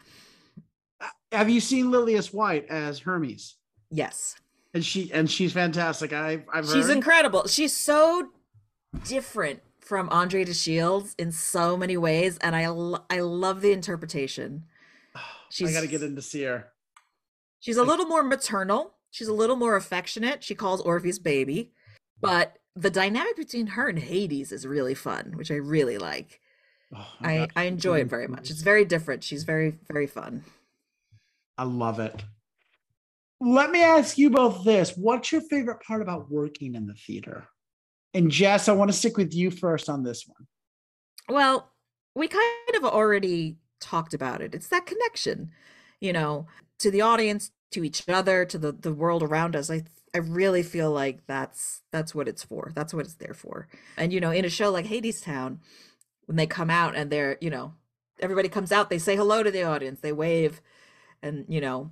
Uh, 1.00 1.06
have 1.32 1.48
you 1.48 1.60
seen 1.60 1.90
Lillias 1.90 2.32
White 2.32 2.66
as 2.68 2.98
Hermes? 2.98 3.56
Yes. 3.90 4.36
And 4.74 4.84
she 4.84 5.10
and 5.12 5.30
she's 5.30 5.52
fantastic. 5.52 6.12
I 6.12 6.44
I've 6.52 6.66
She's 6.66 6.86
heard. 6.86 6.96
incredible. 6.96 7.46
She's 7.46 7.72
so 7.72 8.28
different 9.04 9.60
from 9.80 10.08
Andre 10.10 10.44
de 10.44 10.52
Shields 10.52 11.14
in 11.18 11.30
so 11.32 11.76
many 11.76 11.96
ways, 11.96 12.36
and 12.38 12.56
I 12.56 12.68
lo- 12.68 13.04
I 13.08 13.20
love 13.20 13.60
the 13.60 13.72
interpretation. 13.72 14.64
She's, 15.48 15.70
I 15.70 15.72
got 15.72 15.82
to 15.82 15.86
get 15.86 16.02
in 16.02 16.16
to 16.16 16.22
see 16.22 16.42
her. 16.42 16.66
She's 17.60 17.76
a 17.76 17.84
little 17.84 18.06
more 18.06 18.24
maternal. 18.24 18.95
She's 19.10 19.28
a 19.28 19.34
little 19.34 19.56
more 19.56 19.76
affectionate. 19.76 20.44
She 20.44 20.54
calls 20.54 20.80
Orpheus 20.80 21.18
baby, 21.18 21.72
but 22.20 22.58
the 22.74 22.90
dynamic 22.90 23.36
between 23.36 23.68
her 23.68 23.88
and 23.88 23.98
Hades 23.98 24.52
is 24.52 24.66
really 24.66 24.94
fun, 24.94 25.32
which 25.36 25.50
I 25.50 25.54
really 25.54 25.98
like. 25.98 26.40
Oh, 26.94 27.06
I, 27.20 27.48
I 27.56 27.64
enjoy 27.64 28.00
it 28.00 28.08
very 28.08 28.28
much. 28.28 28.50
It's 28.50 28.62
very 28.62 28.84
different. 28.84 29.24
She's 29.24 29.44
very, 29.44 29.78
very 29.88 30.06
fun. 30.06 30.44
I 31.58 31.64
love 31.64 31.98
it. 32.00 32.24
Let 33.40 33.70
me 33.70 33.82
ask 33.82 34.16
you 34.18 34.30
both 34.30 34.64
this. 34.64 34.96
What's 34.96 35.32
your 35.32 35.40
favorite 35.42 35.80
part 35.80 36.02
about 36.02 36.30
working 36.30 36.74
in 36.74 36.86
the 36.86 36.94
theater? 36.94 37.48
And 38.14 38.30
Jess, 38.30 38.68
I 38.68 38.72
want 38.72 38.90
to 38.90 38.96
stick 38.96 39.16
with 39.16 39.34
you 39.34 39.50
first 39.50 39.88
on 39.88 40.02
this 40.02 40.26
one. 40.26 40.46
Well, 41.28 41.70
we 42.14 42.28
kind 42.28 42.76
of 42.76 42.84
already 42.84 43.56
talked 43.80 44.14
about 44.14 44.40
it. 44.40 44.54
It's 44.54 44.68
that 44.68 44.86
connection, 44.86 45.50
you 46.00 46.12
know, 46.12 46.46
to 46.78 46.90
the 46.90 47.02
audience, 47.02 47.50
to 47.76 47.84
each 47.84 48.08
other, 48.08 48.44
to 48.46 48.58
the 48.58 48.72
the 48.72 48.92
world 48.92 49.22
around 49.22 49.54
us. 49.54 49.70
I 49.70 49.82
I 50.14 50.18
really 50.18 50.62
feel 50.62 50.90
like 50.90 51.26
that's 51.26 51.82
that's 51.92 52.14
what 52.14 52.26
it's 52.26 52.42
for. 52.42 52.72
That's 52.74 52.94
what 52.94 53.04
it's 53.04 53.14
there 53.16 53.34
for. 53.34 53.68
And 53.98 54.12
you 54.12 54.20
know, 54.20 54.30
in 54.30 54.46
a 54.46 54.50
show 54.50 54.70
like 54.70 54.86
Hadestown, 54.86 55.58
when 56.24 56.36
they 56.36 56.46
come 56.46 56.70
out 56.70 56.96
and 56.96 57.10
they're, 57.10 57.36
you 57.40 57.50
know, 57.50 57.74
everybody 58.18 58.48
comes 58.48 58.72
out, 58.72 58.88
they 58.88 58.98
say 58.98 59.14
hello 59.14 59.42
to 59.42 59.50
the 59.50 59.62
audience, 59.62 60.00
they 60.00 60.12
wave, 60.12 60.62
and 61.22 61.44
you 61.50 61.60
know, 61.60 61.90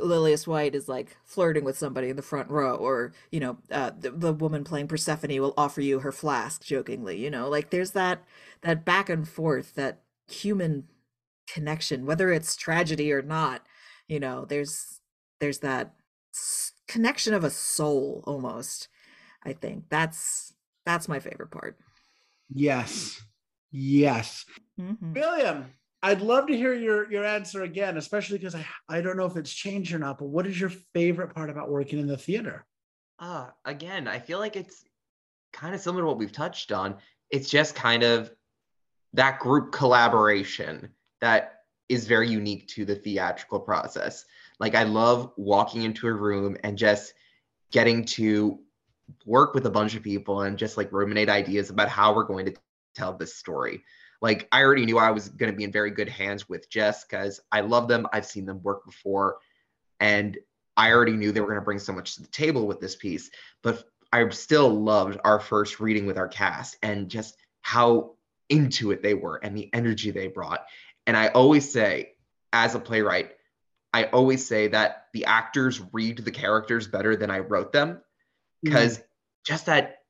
Lillias 0.00 0.46
White 0.46 0.74
is 0.74 0.88
like 0.88 1.18
flirting 1.22 1.64
with 1.64 1.76
somebody 1.76 2.08
in 2.08 2.16
the 2.16 2.22
front 2.22 2.48
row, 2.48 2.74
or 2.74 3.12
you 3.30 3.40
know, 3.40 3.58
uh, 3.70 3.90
the, 3.98 4.10
the 4.10 4.32
woman 4.32 4.64
playing 4.64 4.88
Persephone 4.88 5.38
will 5.38 5.54
offer 5.58 5.82
you 5.82 5.98
her 6.00 6.12
flask 6.12 6.64
jokingly. 6.64 7.18
You 7.22 7.30
know, 7.30 7.50
like 7.50 7.68
there's 7.68 7.90
that 7.90 8.24
that 8.62 8.86
back 8.86 9.10
and 9.10 9.28
forth, 9.28 9.74
that 9.74 10.00
human 10.28 10.84
connection, 11.46 12.06
whether 12.06 12.32
it's 12.32 12.56
tragedy 12.56 13.12
or 13.12 13.20
not. 13.20 13.66
You 14.08 14.20
know, 14.20 14.46
there's 14.46 14.95
there's 15.40 15.58
that 15.58 15.94
connection 16.88 17.34
of 17.34 17.44
a 17.44 17.50
soul 17.50 18.22
almost. 18.26 18.88
I 19.44 19.52
think 19.52 19.84
that's 19.88 20.52
that's 20.84 21.08
my 21.08 21.20
favorite 21.20 21.50
part. 21.50 21.78
Yes, 22.52 23.20
yes, 23.70 24.44
mm-hmm. 24.80 25.12
William. 25.12 25.66
I'd 26.02 26.20
love 26.20 26.46
to 26.48 26.56
hear 26.56 26.74
your 26.74 27.10
your 27.10 27.24
answer 27.24 27.62
again, 27.62 27.96
especially 27.96 28.38
because 28.38 28.54
I 28.54 28.66
I 28.88 29.00
don't 29.00 29.16
know 29.16 29.26
if 29.26 29.36
it's 29.36 29.52
changed 29.52 29.92
or 29.92 29.98
not. 29.98 30.18
But 30.18 30.28
what 30.28 30.46
is 30.46 30.60
your 30.60 30.70
favorite 30.70 31.34
part 31.34 31.50
about 31.50 31.70
working 31.70 31.98
in 31.98 32.06
the 32.06 32.18
theater? 32.18 32.64
Uh, 33.18 33.48
again, 33.64 34.06
I 34.06 34.18
feel 34.18 34.38
like 34.38 34.56
it's 34.56 34.84
kind 35.52 35.74
of 35.74 35.80
similar 35.80 36.02
to 36.02 36.06
what 36.06 36.18
we've 36.18 36.32
touched 36.32 36.70
on. 36.70 36.96
It's 37.30 37.48
just 37.48 37.74
kind 37.74 38.02
of 38.02 38.30
that 39.14 39.40
group 39.40 39.72
collaboration 39.72 40.90
that 41.20 41.60
is 41.88 42.06
very 42.06 42.28
unique 42.28 42.68
to 42.68 42.84
the 42.84 42.94
theatrical 42.94 43.60
process. 43.60 44.24
Like 44.58 44.74
I 44.74 44.84
love 44.84 45.32
walking 45.36 45.82
into 45.82 46.06
a 46.08 46.12
room 46.12 46.56
and 46.64 46.78
just 46.78 47.14
getting 47.70 48.04
to 48.04 48.58
work 49.24 49.54
with 49.54 49.66
a 49.66 49.70
bunch 49.70 49.94
of 49.94 50.02
people 50.02 50.42
and 50.42 50.58
just 50.58 50.76
like 50.76 50.92
ruminate 50.92 51.28
ideas 51.28 51.70
about 51.70 51.88
how 51.88 52.14
we're 52.14 52.24
going 52.24 52.46
to 52.46 52.54
tell 52.94 53.12
this 53.12 53.34
story 53.34 53.82
like 54.22 54.48
I 54.52 54.62
already 54.62 54.86
knew 54.86 54.98
I 54.98 55.10
was 55.10 55.28
going 55.28 55.52
to 55.52 55.56
be 55.56 55.64
in 55.64 55.72
very 55.72 55.90
good 55.90 56.08
hands 56.08 56.48
with 56.48 56.70
Jess 56.70 57.04
because 57.04 57.40
I 57.52 57.60
love 57.60 57.88
them. 57.88 58.06
I've 58.12 58.26
seen 58.26 58.46
them 58.46 58.62
work 58.62 58.84
before, 58.84 59.38
and 60.00 60.36
I 60.76 60.92
already 60.92 61.12
knew 61.12 61.32
they 61.32 61.40
were 61.40 61.46
going 61.46 61.60
to 61.60 61.64
bring 61.64 61.78
so 61.78 61.92
much 61.92 62.14
to 62.14 62.22
the 62.22 62.28
table 62.28 62.66
with 62.66 62.80
this 62.80 62.96
piece. 62.96 63.30
But 63.62 63.84
I 64.12 64.28
still 64.30 64.68
loved 64.68 65.18
our 65.24 65.40
first 65.40 65.80
reading 65.80 66.06
with 66.06 66.18
our 66.18 66.28
cast 66.28 66.76
and 66.82 67.08
just 67.08 67.36
how 67.62 68.14
into 68.48 68.92
it 68.92 69.02
they 69.02 69.14
were 69.14 69.36
and 69.36 69.56
the 69.56 69.68
energy 69.72 70.10
they 70.10 70.28
brought. 70.28 70.64
And 71.06 71.16
I 71.16 71.28
always 71.28 71.70
say, 71.70 72.12
as 72.52 72.74
a 72.74 72.80
playwright, 72.80 73.32
I 73.96 74.04
always 74.10 74.46
say 74.46 74.68
that 74.68 75.06
the 75.14 75.24
actors 75.24 75.80
read 75.90 76.18
the 76.18 76.30
characters 76.30 76.86
better 76.86 77.16
than 77.16 77.30
I 77.30 77.38
wrote 77.38 77.72
them 77.72 78.02
because 78.62 78.98
mm-hmm. 78.98 79.06
just 79.46 79.64
that 79.66 80.00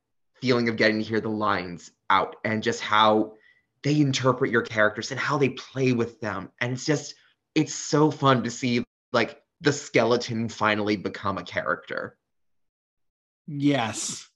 feeling 0.41 0.67
of 0.67 0.75
getting 0.75 0.97
to 0.97 1.05
hear 1.05 1.21
the 1.21 1.29
lines 1.29 1.91
out 2.09 2.35
and 2.43 2.61
just 2.61 2.81
how 2.81 3.35
they 3.83 4.01
interpret 4.01 4.51
your 4.51 4.63
characters 4.63 5.11
and 5.11 5.19
how 5.19 5.37
they 5.37 5.47
play 5.47 5.93
with 5.93 6.19
them. 6.19 6.51
And 6.59 6.73
it's 6.73 6.85
just, 6.85 7.15
it's 7.55 7.73
so 7.73 8.11
fun 8.11 8.43
to 8.43 8.51
see 8.51 8.83
like 9.13 9.41
the 9.61 9.71
skeleton 9.71 10.49
finally 10.49 10.97
become 10.97 11.37
a 11.37 11.43
character. 11.43 12.17
Yes. 13.47 14.27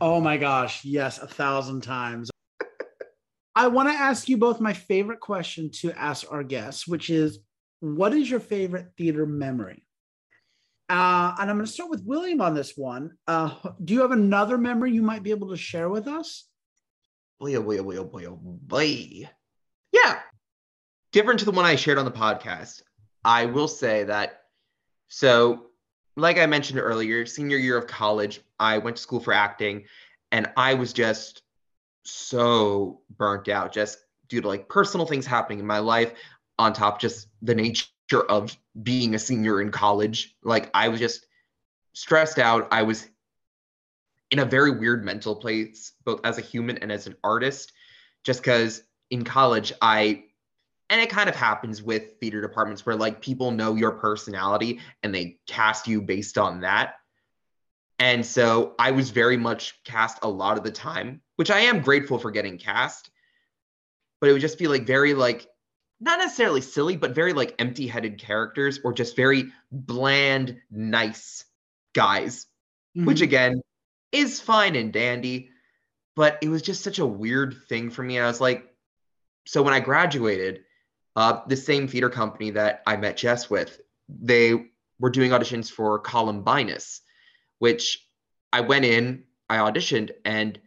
Oh 0.00 0.20
my 0.20 0.36
gosh. 0.36 0.84
Yes, 0.84 1.18
a 1.18 1.26
thousand 1.26 1.80
times. 1.80 2.30
I 3.56 3.66
want 3.66 3.88
to 3.88 3.94
ask 3.96 4.28
you 4.28 4.36
both 4.36 4.60
my 4.60 4.72
favorite 4.72 5.18
question 5.18 5.72
to 5.80 5.90
ask 5.98 6.30
our 6.30 6.44
guests, 6.44 6.86
which 6.86 7.10
is 7.10 7.40
what 7.84 8.14
is 8.14 8.30
your 8.30 8.40
favorite 8.40 8.92
theater 8.96 9.26
memory? 9.26 9.86
Uh, 10.88 11.34
and 11.38 11.50
I'm 11.50 11.56
going 11.56 11.66
to 11.66 11.72
start 11.72 11.90
with 11.90 12.04
William 12.04 12.40
on 12.40 12.54
this 12.54 12.76
one. 12.76 13.16
Uh, 13.26 13.54
do 13.82 13.94
you 13.94 14.00
have 14.00 14.10
another 14.10 14.56
memory 14.56 14.92
you 14.92 15.02
might 15.02 15.22
be 15.22 15.30
able 15.30 15.50
to 15.50 15.56
share 15.56 15.88
with 15.88 16.08
us? 16.08 16.44
boy, 17.40 17.56
oh 17.56 17.62
boy, 17.62 17.78
oh 17.78 17.84
boy, 17.84 17.96
oh 17.96 18.04
boy, 18.04 18.24
oh 18.24 18.38
boy. 18.40 19.28
Yeah. 19.92 20.18
Different 21.12 21.40
to 21.40 21.44
the 21.44 21.50
one 21.50 21.66
I 21.66 21.76
shared 21.76 21.98
on 21.98 22.06
the 22.06 22.10
podcast. 22.10 22.82
I 23.22 23.46
will 23.46 23.68
say 23.68 24.04
that, 24.04 24.44
so 25.08 25.66
like 26.16 26.38
I 26.38 26.46
mentioned 26.46 26.78
earlier, 26.78 27.26
senior 27.26 27.58
year 27.58 27.76
of 27.76 27.86
college, 27.86 28.40
I 28.58 28.78
went 28.78 28.96
to 28.96 29.02
school 29.02 29.20
for 29.20 29.32
acting 29.32 29.84
and 30.32 30.50
I 30.56 30.74
was 30.74 30.92
just 30.92 31.42
so 32.04 33.02
burnt 33.16 33.48
out 33.48 33.72
just 33.72 33.98
due 34.28 34.40
to 34.40 34.48
like 34.48 34.68
personal 34.68 35.06
things 35.06 35.26
happening 35.26 35.58
in 35.58 35.66
my 35.66 35.78
life 35.80 36.12
on 36.58 36.72
top 36.72 37.00
just 37.00 37.28
the 37.42 37.54
nature 37.54 38.22
of 38.28 38.56
being 38.82 39.14
a 39.14 39.18
senior 39.18 39.60
in 39.60 39.70
college 39.70 40.36
like 40.42 40.70
i 40.74 40.88
was 40.88 41.00
just 41.00 41.26
stressed 41.94 42.38
out 42.38 42.68
i 42.70 42.82
was 42.82 43.08
in 44.34 44.40
a 44.40 44.44
very 44.44 44.72
weird 44.72 45.04
mental 45.04 45.36
place, 45.36 45.92
both 46.04 46.20
as 46.24 46.38
a 46.38 46.40
human 46.40 46.78
and 46.78 46.90
as 46.90 47.06
an 47.06 47.14
artist, 47.22 47.72
just 48.24 48.40
because 48.40 48.82
in 49.10 49.22
college, 49.22 49.72
I, 49.80 50.24
and 50.90 51.00
it 51.00 51.08
kind 51.08 51.28
of 51.28 51.36
happens 51.36 51.80
with 51.80 52.18
theater 52.20 52.40
departments 52.40 52.84
where 52.84 52.96
like 52.96 53.20
people 53.20 53.52
know 53.52 53.76
your 53.76 53.92
personality 53.92 54.80
and 55.04 55.14
they 55.14 55.38
cast 55.46 55.86
you 55.86 56.02
based 56.02 56.36
on 56.36 56.62
that. 56.62 56.96
And 58.00 58.26
so 58.26 58.74
I 58.76 58.90
was 58.90 59.10
very 59.10 59.36
much 59.36 59.80
cast 59.84 60.18
a 60.22 60.28
lot 60.28 60.58
of 60.58 60.64
the 60.64 60.72
time, 60.72 61.20
which 61.36 61.52
I 61.52 61.60
am 61.60 61.80
grateful 61.80 62.18
for 62.18 62.32
getting 62.32 62.58
cast. 62.58 63.10
But 64.20 64.30
it 64.30 64.32
would 64.32 64.42
just 64.42 64.58
be 64.58 64.66
like 64.66 64.84
very 64.84 65.14
like 65.14 65.46
not 66.04 66.18
necessarily 66.18 66.60
silly, 66.60 66.96
but 66.96 67.14
very 67.14 67.32
like 67.32 67.54
empty-headed 67.58 68.18
characters 68.18 68.78
or 68.84 68.92
just 68.92 69.16
very 69.16 69.46
bland, 69.72 70.60
nice 70.70 71.44
guys. 71.94 72.46
Mm-hmm. 72.96 73.06
Which 73.06 73.22
again, 73.22 73.60
is 74.12 74.40
fine 74.40 74.76
and 74.76 74.92
dandy, 74.92 75.50
but 76.14 76.38
it 76.42 76.48
was 76.48 76.62
just 76.62 76.84
such 76.84 77.00
a 77.00 77.06
weird 77.06 77.56
thing 77.68 77.90
for 77.90 78.04
me. 78.04 78.20
I 78.20 78.26
was 78.26 78.40
like, 78.40 78.72
so 79.46 79.62
when 79.62 79.74
I 79.74 79.80
graduated, 79.80 80.60
uh, 81.16 81.40
the 81.48 81.56
same 81.56 81.88
theater 81.88 82.10
company 82.10 82.50
that 82.50 82.82
I 82.86 82.96
met 82.96 83.16
Jess 83.16 83.50
with, 83.50 83.80
they 84.08 84.70
were 85.00 85.10
doing 85.10 85.32
auditions 85.32 85.70
for 85.70 85.98
Columbinus, 85.98 87.00
which 87.58 88.06
I 88.52 88.60
went 88.60 88.84
in, 88.84 89.24
I 89.48 89.56
auditioned, 89.56 90.12
and 90.24 90.60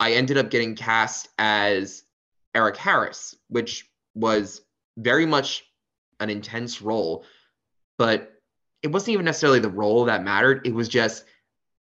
I 0.00 0.14
ended 0.14 0.36
up 0.36 0.50
getting 0.50 0.74
cast 0.74 1.28
as 1.38 2.02
Eric 2.54 2.76
Harris, 2.76 3.36
which 3.48 3.88
was 4.14 4.62
very 4.96 5.26
much 5.26 5.64
an 6.20 6.30
intense 6.30 6.80
role, 6.80 7.24
but 7.98 8.32
it 8.82 8.88
wasn't 8.88 9.14
even 9.14 9.24
necessarily 9.24 9.60
the 9.60 9.68
role 9.68 10.04
that 10.04 10.22
mattered. 10.22 10.66
It 10.66 10.74
was 10.74 10.88
just 10.88 11.24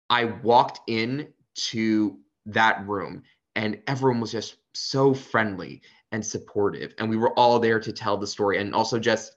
I 0.10 0.26
walked 0.26 0.82
in 0.88 1.28
to 1.56 2.18
that 2.46 2.88
room 2.88 3.24
and 3.56 3.80
everyone 3.88 4.22
was 4.22 4.32
just 4.32 4.56
so 4.74 5.14
friendly 5.14 5.82
and 6.12 6.26
supportive. 6.26 6.94
And 6.98 7.10
we 7.10 7.18
were 7.18 7.38
all 7.38 7.60
there 7.60 7.80
to 7.80 7.94
tell 7.94 8.18
the 8.18 8.28
story 8.28 8.58
and 8.58 8.74
also 8.74 9.00
just 9.00 9.36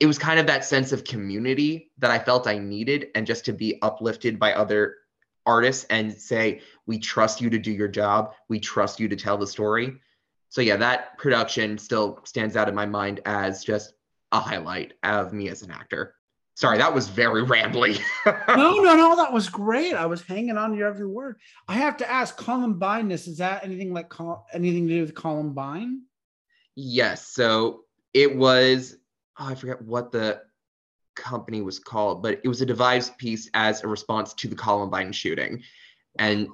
it 0.00 0.06
was 0.06 0.18
kind 0.18 0.40
of 0.40 0.46
that 0.46 0.64
sense 0.64 0.92
of 0.92 1.04
community 1.04 1.90
that 1.98 2.10
I 2.10 2.18
felt 2.18 2.46
I 2.46 2.58
needed 2.58 3.08
and 3.14 3.26
just 3.26 3.44
to 3.44 3.52
be 3.52 3.78
uplifted 3.82 4.38
by 4.38 4.54
other 4.54 4.96
artists 5.44 5.84
and 5.90 6.12
say 6.12 6.62
we 6.86 6.98
trust 6.98 7.40
you 7.40 7.50
to 7.50 7.58
do 7.58 7.70
your 7.70 7.88
job. 7.88 8.32
We 8.48 8.60
trust 8.60 8.98
you 8.98 9.08
to 9.08 9.16
tell 9.16 9.36
the 9.36 9.46
story 9.46 10.00
so 10.50 10.60
yeah 10.60 10.76
that 10.76 11.16
production 11.16 11.78
still 11.78 12.20
stands 12.24 12.56
out 12.56 12.68
in 12.68 12.74
my 12.74 12.86
mind 12.86 13.20
as 13.24 13.64
just 13.64 13.94
a 14.32 14.38
highlight 14.38 14.92
of 15.02 15.32
me 15.32 15.48
as 15.48 15.62
an 15.62 15.70
actor 15.70 16.14
Sorry, 16.56 16.76
that 16.76 16.94
was 16.94 17.08
very 17.08 17.42
rambly. 17.46 17.98
no, 18.26 18.82
no, 18.82 18.94
no, 18.94 19.16
that 19.16 19.32
was 19.32 19.48
great. 19.48 19.94
I 19.94 20.04
was 20.04 20.20
hanging 20.20 20.58
on 20.58 20.72
to 20.72 20.76
your 20.76 20.88
every 20.88 21.06
word. 21.06 21.38
I 21.66 21.72
have 21.74 21.96
to 21.98 22.10
ask, 22.10 22.36
Columbinus 22.36 23.26
is 23.26 23.38
that 23.38 23.64
anything 23.64 23.94
like 23.94 24.12
anything 24.52 24.86
to 24.86 24.94
do 24.94 25.00
with 25.00 25.14
Columbine? 25.14 26.02
Yes. 26.76 27.26
So 27.28 27.84
it 28.12 28.36
was. 28.36 28.96
Oh, 29.38 29.46
I 29.46 29.54
forget 29.54 29.80
what 29.80 30.12
the 30.12 30.42
company 31.16 31.62
was 31.62 31.78
called, 31.78 32.22
but 32.22 32.40
it 32.44 32.48
was 32.48 32.60
a 32.60 32.66
devised 32.66 33.16
piece 33.16 33.48
as 33.54 33.82
a 33.82 33.88
response 33.88 34.34
to 34.34 34.48
the 34.48 34.56
Columbine 34.56 35.12
shooting, 35.12 35.62
and 36.18 36.46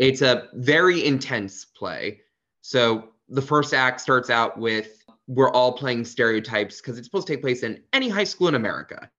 It's 0.00 0.22
a 0.22 0.48
very 0.54 1.06
intense 1.06 1.64
play. 1.66 2.22
So 2.62 3.11
the 3.32 3.42
first 3.42 3.72
act 3.72 4.00
starts 4.00 4.30
out 4.30 4.58
with 4.58 5.04
we're 5.26 5.50
all 5.50 5.72
playing 5.72 6.04
stereotypes 6.04 6.80
because 6.80 6.98
it's 6.98 7.06
supposed 7.06 7.26
to 7.26 7.32
take 7.32 7.42
place 7.42 7.62
in 7.62 7.82
any 7.92 8.08
high 8.08 8.24
school 8.24 8.48
in 8.48 8.54
America. 8.54 9.10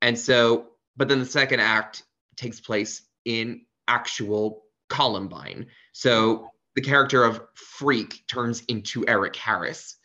And 0.00 0.18
so, 0.18 0.68
but 0.96 1.08
then 1.08 1.18
the 1.18 1.26
second 1.26 1.60
act 1.60 2.04
takes 2.36 2.60
place 2.60 3.02
in 3.24 3.62
actual 3.88 4.62
Columbine. 4.88 5.66
So 5.92 6.50
the 6.76 6.80
character 6.80 7.24
of 7.24 7.42
Freak 7.54 8.22
turns 8.28 8.62
into 8.68 9.04
Eric 9.08 9.34
Harris. 9.34 9.96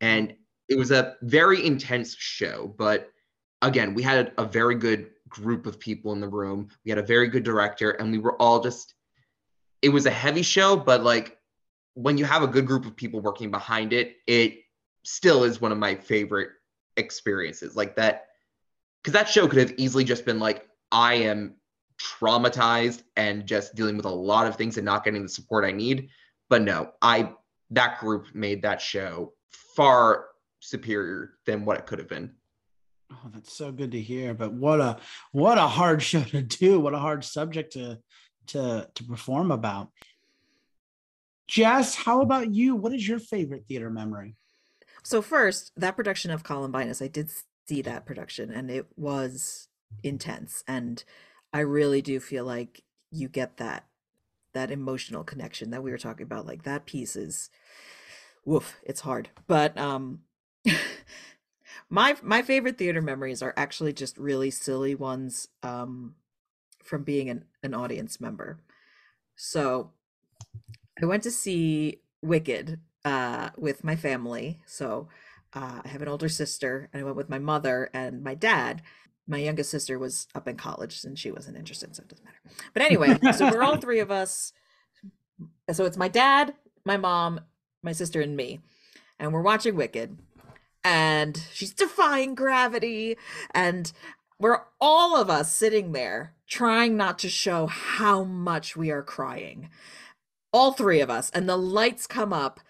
And 0.00 0.34
it 0.68 0.76
was 0.76 0.90
a 0.90 1.16
very 1.22 1.64
intense 1.64 2.14
show, 2.14 2.74
but 2.76 3.10
again, 3.62 3.94
we 3.94 4.02
had 4.02 4.32
a 4.36 4.44
very 4.44 4.74
good 4.74 5.10
group 5.28 5.66
of 5.66 5.80
people 5.80 6.12
in 6.12 6.20
the 6.20 6.28
room. 6.28 6.68
We 6.84 6.90
had 6.90 6.98
a 6.98 7.02
very 7.02 7.28
good 7.28 7.42
director, 7.42 7.92
and 7.92 8.12
we 8.12 8.18
were 8.18 8.40
all 8.40 8.60
just, 8.60 8.94
it 9.80 9.88
was 9.88 10.06
a 10.06 10.10
heavy 10.10 10.42
show, 10.42 10.76
but 10.76 11.02
like 11.02 11.38
when 11.94 12.18
you 12.18 12.24
have 12.24 12.42
a 12.42 12.46
good 12.46 12.66
group 12.66 12.86
of 12.86 12.96
people 12.96 13.20
working 13.20 13.50
behind 13.50 13.92
it, 13.92 14.16
it 14.26 14.58
still 15.04 15.44
is 15.44 15.60
one 15.60 15.72
of 15.72 15.78
my 15.78 15.94
favorite 15.94 16.50
experiences. 16.96 17.76
Like 17.76 17.96
that, 17.96 18.26
because 19.02 19.12
that 19.12 19.28
show 19.28 19.46
could 19.48 19.58
have 19.58 19.74
easily 19.76 20.04
just 20.04 20.24
been 20.24 20.38
like, 20.38 20.66
I 20.90 21.14
am 21.14 21.56
traumatized 22.00 23.02
and 23.16 23.46
just 23.46 23.74
dealing 23.74 23.96
with 23.96 24.06
a 24.06 24.10
lot 24.10 24.46
of 24.46 24.56
things 24.56 24.76
and 24.76 24.84
not 24.84 25.04
getting 25.04 25.22
the 25.22 25.28
support 25.28 25.64
I 25.64 25.72
need. 25.72 26.08
But 26.48 26.62
no, 26.62 26.92
I 27.00 27.32
that 27.70 28.00
group 28.00 28.26
made 28.34 28.62
that 28.62 28.80
show 28.80 29.32
far 29.50 30.26
superior 30.60 31.34
than 31.46 31.64
what 31.64 31.78
it 31.78 31.86
could 31.86 31.98
have 31.98 32.08
been. 32.08 32.34
Oh, 33.10 33.30
that's 33.32 33.52
so 33.52 33.72
good 33.72 33.92
to 33.92 34.00
hear. 34.00 34.34
But 34.34 34.52
what 34.52 34.80
a 34.80 34.98
what 35.32 35.58
a 35.58 35.66
hard 35.66 36.02
show 36.02 36.22
to 36.22 36.42
do. 36.42 36.80
What 36.80 36.94
a 36.94 36.98
hard 36.98 37.24
subject 37.24 37.72
to 37.74 37.98
to 38.48 38.88
to 38.94 39.04
perform 39.04 39.50
about. 39.50 39.90
Jess, 41.52 41.94
how 41.94 42.22
about 42.22 42.54
you? 42.54 42.74
What 42.74 42.94
is 42.94 43.06
your 43.06 43.18
favorite 43.18 43.66
theater 43.68 43.90
memory? 43.90 44.36
So 45.02 45.20
first, 45.20 45.70
that 45.76 45.96
production 45.96 46.30
of 46.30 46.42
Columbinus, 46.42 47.02
I 47.02 47.08
did 47.08 47.28
see 47.68 47.82
that 47.82 48.06
production 48.06 48.50
and 48.50 48.70
it 48.70 48.86
was 48.96 49.68
intense 50.02 50.64
and 50.66 51.04
I 51.52 51.60
really 51.60 52.00
do 52.00 52.20
feel 52.20 52.46
like 52.46 52.82
you 53.10 53.28
get 53.28 53.58
that 53.58 53.84
that 54.54 54.70
emotional 54.70 55.24
connection 55.24 55.72
that 55.72 55.82
we 55.82 55.90
were 55.90 55.98
talking 55.98 56.24
about 56.24 56.46
like 56.46 56.62
that 56.62 56.86
piece 56.86 57.16
is 57.16 57.50
woof, 58.46 58.80
it's 58.82 59.02
hard. 59.02 59.28
But 59.46 59.76
um 59.76 60.20
my 61.90 62.16
my 62.22 62.40
favorite 62.40 62.78
theater 62.78 63.02
memories 63.02 63.42
are 63.42 63.52
actually 63.58 63.92
just 63.92 64.16
really 64.16 64.50
silly 64.50 64.94
ones 64.94 65.48
um 65.62 66.14
from 66.82 67.04
being 67.04 67.28
an, 67.28 67.44
an 67.62 67.74
audience 67.74 68.22
member. 68.22 68.58
So 69.36 69.90
I 71.00 71.06
went 71.06 71.22
to 71.22 71.30
see 71.30 72.00
Wicked 72.22 72.78
uh, 73.04 73.50
with 73.56 73.84
my 73.84 73.96
family. 73.96 74.60
So 74.66 75.08
uh, 75.54 75.80
I 75.84 75.88
have 75.88 76.02
an 76.02 76.08
older 76.08 76.28
sister, 76.28 76.88
and 76.92 77.00
I 77.00 77.04
went 77.04 77.16
with 77.16 77.28
my 77.28 77.38
mother 77.38 77.90
and 77.92 78.22
my 78.22 78.34
dad. 78.34 78.82
My 79.26 79.38
youngest 79.38 79.70
sister 79.70 79.98
was 79.98 80.26
up 80.34 80.48
in 80.48 80.56
college, 80.56 81.04
and 81.04 81.18
she 81.18 81.30
wasn't 81.30 81.56
interested, 81.56 81.94
so 81.94 82.02
it 82.02 82.08
doesn't 82.08 82.24
matter. 82.24 82.40
But 82.72 82.82
anyway, 82.82 83.18
so 83.32 83.50
we're 83.50 83.62
all 83.62 83.76
three 83.76 84.00
of 84.00 84.10
us. 84.10 84.52
So 85.70 85.84
it's 85.84 85.96
my 85.96 86.08
dad, 86.08 86.54
my 86.84 86.96
mom, 86.96 87.40
my 87.82 87.92
sister, 87.92 88.20
and 88.20 88.36
me, 88.36 88.60
and 89.18 89.32
we're 89.32 89.42
watching 89.42 89.76
Wicked. 89.76 90.18
And 90.84 91.40
she's 91.52 91.72
defying 91.72 92.34
gravity, 92.34 93.16
and 93.52 93.92
we're 94.40 94.62
all 94.80 95.16
of 95.16 95.30
us 95.30 95.54
sitting 95.54 95.92
there 95.92 96.34
trying 96.48 96.96
not 96.96 97.18
to 97.20 97.28
show 97.28 97.66
how 97.66 98.24
much 98.24 98.76
we 98.76 98.90
are 98.90 99.02
crying 99.02 99.70
all 100.52 100.72
three 100.72 101.00
of 101.00 101.10
us 101.10 101.30
and 101.30 101.48
the 101.48 101.56
lights 101.56 102.06
come 102.06 102.32
up 102.32 102.60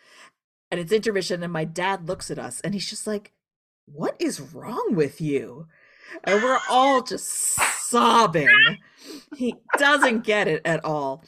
and 0.70 0.80
it's 0.80 0.92
intermission 0.92 1.42
and 1.42 1.52
my 1.52 1.64
dad 1.64 2.08
looks 2.08 2.30
at 2.30 2.38
us 2.38 2.60
and 2.60 2.74
he's 2.74 2.88
just 2.88 3.06
like 3.06 3.32
what 3.86 4.16
is 4.18 4.40
wrong 4.40 4.94
with 4.94 5.20
you? 5.20 5.66
And 6.24 6.42
we're 6.42 6.60
all 6.70 7.02
just 7.02 7.26
sobbing. 7.88 8.78
He 9.36 9.56
doesn't 9.78 10.24
get 10.24 10.48
it 10.48 10.62
at 10.64 10.84
all. 10.84 11.24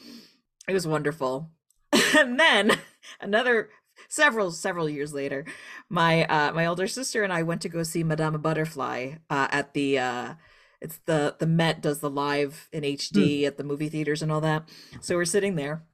It 0.68 0.72
was 0.72 0.86
wonderful. 0.86 1.50
And 2.16 2.38
then 2.38 2.78
another 3.20 3.70
several 4.08 4.50
several 4.50 4.88
years 4.88 5.12
later 5.12 5.44
my 5.88 6.24
uh 6.26 6.52
my 6.52 6.66
older 6.66 6.86
sister 6.86 7.22
and 7.22 7.32
i 7.32 7.42
went 7.42 7.60
to 7.62 7.68
go 7.68 7.82
see 7.82 8.04
madame 8.04 8.40
butterfly 8.40 9.12
uh 9.30 9.48
at 9.50 9.72
the 9.72 9.98
uh 9.98 10.34
it's 10.80 10.98
the 11.06 11.34
the 11.38 11.46
met 11.46 11.80
does 11.80 12.00
the 12.00 12.10
live 12.10 12.68
in 12.72 12.82
hd 12.82 13.12
mm. 13.12 13.46
at 13.46 13.56
the 13.56 13.64
movie 13.64 13.88
theaters 13.88 14.22
and 14.22 14.30
all 14.30 14.40
that. 14.40 14.68
So 15.00 15.16
we're 15.16 15.24
sitting 15.24 15.56
there 15.56 15.84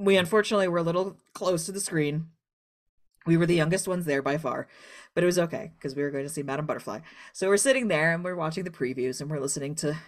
we 0.00 0.16
unfortunately 0.16 0.68
were 0.68 0.78
a 0.78 0.82
little 0.82 1.16
close 1.34 1.66
to 1.66 1.72
the 1.72 1.80
screen 1.80 2.26
we 3.26 3.36
were 3.36 3.46
the 3.46 3.54
youngest 3.54 3.86
ones 3.86 4.06
there 4.06 4.22
by 4.22 4.38
far, 4.38 4.66
but 5.14 5.22
it 5.22 5.26
was 5.26 5.38
okay 5.38 5.72
because 5.76 5.94
we 5.94 6.02
were 6.02 6.10
going 6.10 6.24
to 6.24 6.32
see 6.32 6.42
Madame 6.42 6.66
Butterfly. 6.66 7.00
So 7.32 7.48
we're 7.48 7.58
sitting 7.58 7.88
there 7.88 8.12
and 8.12 8.24
we're 8.24 8.36
watching 8.36 8.64
the 8.64 8.70
previews 8.70 9.20
and 9.20 9.30
we're 9.30 9.40
listening 9.40 9.74
to 9.76 9.98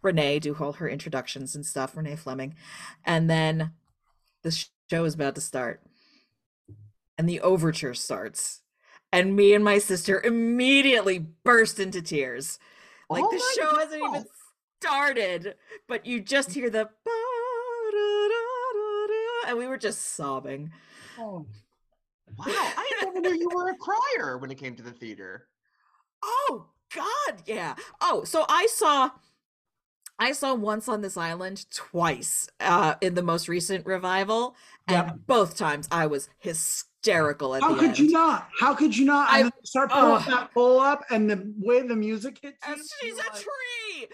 Renee 0.00 0.38
do 0.38 0.56
all 0.58 0.74
her 0.74 0.88
introductions 0.88 1.54
and 1.54 1.66
stuff, 1.66 1.96
Renee 1.96 2.16
Fleming. 2.16 2.54
And 3.04 3.28
then 3.28 3.72
the 4.42 4.66
show 4.90 5.04
is 5.04 5.14
about 5.14 5.34
to 5.34 5.40
start 5.40 5.82
and 7.18 7.28
the 7.28 7.40
overture 7.40 7.94
starts. 7.94 8.60
And 9.12 9.36
me 9.36 9.54
and 9.54 9.64
my 9.64 9.78
sister 9.78 10.20
immediately 10.20 11.18
burst 11.18 11.78
into 11.78 12.00
tears. 12.00 12.58
Like 13.10 13.24
oh 13.24 13.30
the 13.30 13.42
show 13.60 13.70
God. 13.70 13.80
hasn't 13.80 14.02
even 14.02 14.24
started, 14.80 15.54
but 15.88 16.06
you 16.06 16.20
just 16.20 16.52
hear 16.52 16.70
the 16.70 16.88
and 19.52 19.58
we 19.58 19.66
were 19.68 19.78
just 19.78 20.14
sobbing. 20.16 20.72
Oh. 21.18 21.46
Wow, 22.38 22.46
I 22.48 22.90
never 23.02 23.20
knew 23.20 23.34
you 23.34 23.50
were 23.54 23.68
a 23.68 23.76
crier 23.76 24.38
when 24.38 24.50
it 24.50 24.56
came 24.56 24.74
to 24.76 24.82
the 24.82 24.90
theater. 24.90 25.46
Oh 26.24 26.66
God, 26.94 27.42
yeah. 27.46 27.74
Oh, 28.00 28.24
so 28.24 28.46
I 28.48 28.66
saw 28.66 29.10
I 30.18 30.32
saw 30.32 30.54
Once 30.54 30.88
on 30.88 31.02
This 31.02 31.18
Island 31.18 31.66
twice 31.70 32.48
uh, 32.60 32.94
in 33.02 33.14
the 33.14 33.22
most 33.22 33.48
recent 33.48 33.84
revival, 33.84 34.56
and 34.88 35.08
yep. 35.08 35.18
both 35.26 35.58
times 35.58 35.88
I 35.92 36.06
was 36.06 36.30
hysterical 36.38 37.54
at 37.54 37.62
How 37.62 37.74
could 37.74 37.98
you 37.98 38.10
not? 38.10 38.48
How 38.58 38.74
could 38.74 38.96
you 38.96 39.04
not? 39.04 39.28
I, 39.30 39.50
start 39.64 39.90
pulling 39.90 40.24
that 40.24 40.54
bowl 40.54 40.80
up, 40.80 41.04
and 41.10 41.28
the 41.28 41.52
way 41.58 41.86
the 41.86 41.96
music 41.96 42.38
hits 42.40 42.56
you. 42.66 42.76
She's 43.02 43.14
a 43.14 43.16
like, 43.18 43.34
tree. 43.34 44.08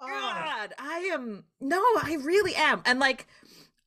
Oh. 0.00 0.08
God, 0.08 0.74
I 0.80 1.10
am. 1.12 1.44
No, 1.60 1.78
I 1.78 2.18
really 2.22 2.56
am, 2.56 2.82
and 2.84 2.98
like 2.98 3.28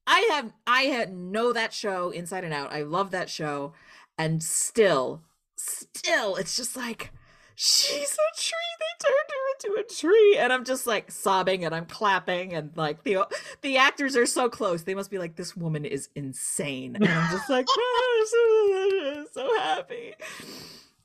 I 0.07 0.27
have 0.31 0.53
I 0.65 0.83
had 0.83 1.13
know 1.13 1.53
that 1.53 1.73
show 1.73 2.09
inside 2.09 2.43
and 2.43 2.53
out. 2.53 2.73
I 2.73 2.81
love 2.83 3.11
that 3.11 3.29
show, 3.29 3.73
and 4.17 4.41
still, 4.41 5.23
still, 5.55 6.35
it's 6.35 6.55
just 6.57 6.75
like 6.75 7.11
she's 7.55 8.13
a 8.13 8.37
tree. 8.37 8.55
They 8.79 9.05
turned 9.05 9.29
her 9.29 9.73
into 9.73 9.81
a 9.81 9.93
tree, 9.93 10.37
and 10.37 10.53
I'm 10.53 10.63
just 10.63 10.87
like 10.87 11.11
sobbing 11.11 11.65
and 11.65 11.75
I'm 11.75 11.85
clapping 11.85 12.53
and 12.53 12.71
like 12.75 13.03
the 13.03 13.27
the 13.61 13.77
actors 13.77 14.15
are 14.15 14.25
so 14.25 14.49
close. 14.49 14.83
They 14.83 14.95
must 14.95 15.11
be 15.11 15.17
like, 15.17 15.35
this 15.35 15.55
woman 15.55 15.85
is 15.85 16.09
insane, 16.15 16.95
and 16.95 17.07
I'm 17.07 17.31
just 17.31 17.49
like, 17.49 17.65
oh, 17.69 19.25
so, 19.33 19.41
so 19.41 19.59
happy. 19.59 20.13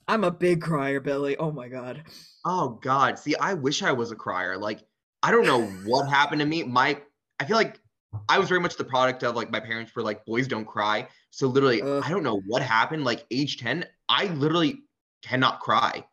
I'm 0.06 0.24
a 0.24 0.30
big 0.30 0.60
crier, 0.60 1.00
Billy. 1.00 1.36
Oh 1.36 1.50
my 1.50 1.68
god. 1.68 2.04
Oh 2.44 2.78
god. 2.82 3.18
See, 3.18 3.34
I 3.36 3.54
wish 3.54 3.82
I 3.82 3.92
was 3.92 4.12
a 4.12 4.16
crier. 4.16 4.56
Like, 4.56 4.80
I 5.22 5.30
don't 5.30 5.46
know 5.46 5.62
what 5.84 6.08
happened 6.08 6.40
to 6.40 6.46
me. 6.46 6.62
My 6.62 7.00
I 7.40 7.46
feel 7.46 7.56
like 7.56 7.80
I 8.28 8.38
was 8.38 8.48
very 8.48 8.60
much 8.60 8.76
the 8.76 8.84
product 8.84 9.22
of 9.22 9.36
like 9.36 9.50
my 9.50 9.60
parents 9.60 9.94
were 9.94 10.02
like, 10.02 10.24
boys 10.24 10.48
don't 10.48 10.64
cry. 10.64 11.08
So 11.30 11.48
literally, 11.48 11.82
uh, 11.82 12.00
I 12.04 12.10
don't 12.10 12.22
know 12.22 12.40
what 12.46 12.62
happened. 12.62 13.04
Like 13.04 13.26
age 13.30 13.58
10, 13.58 13.84
I 14.08 14.26
literally 14.26 14.82
cannot 15.22 15.60
cry 15.60 16.04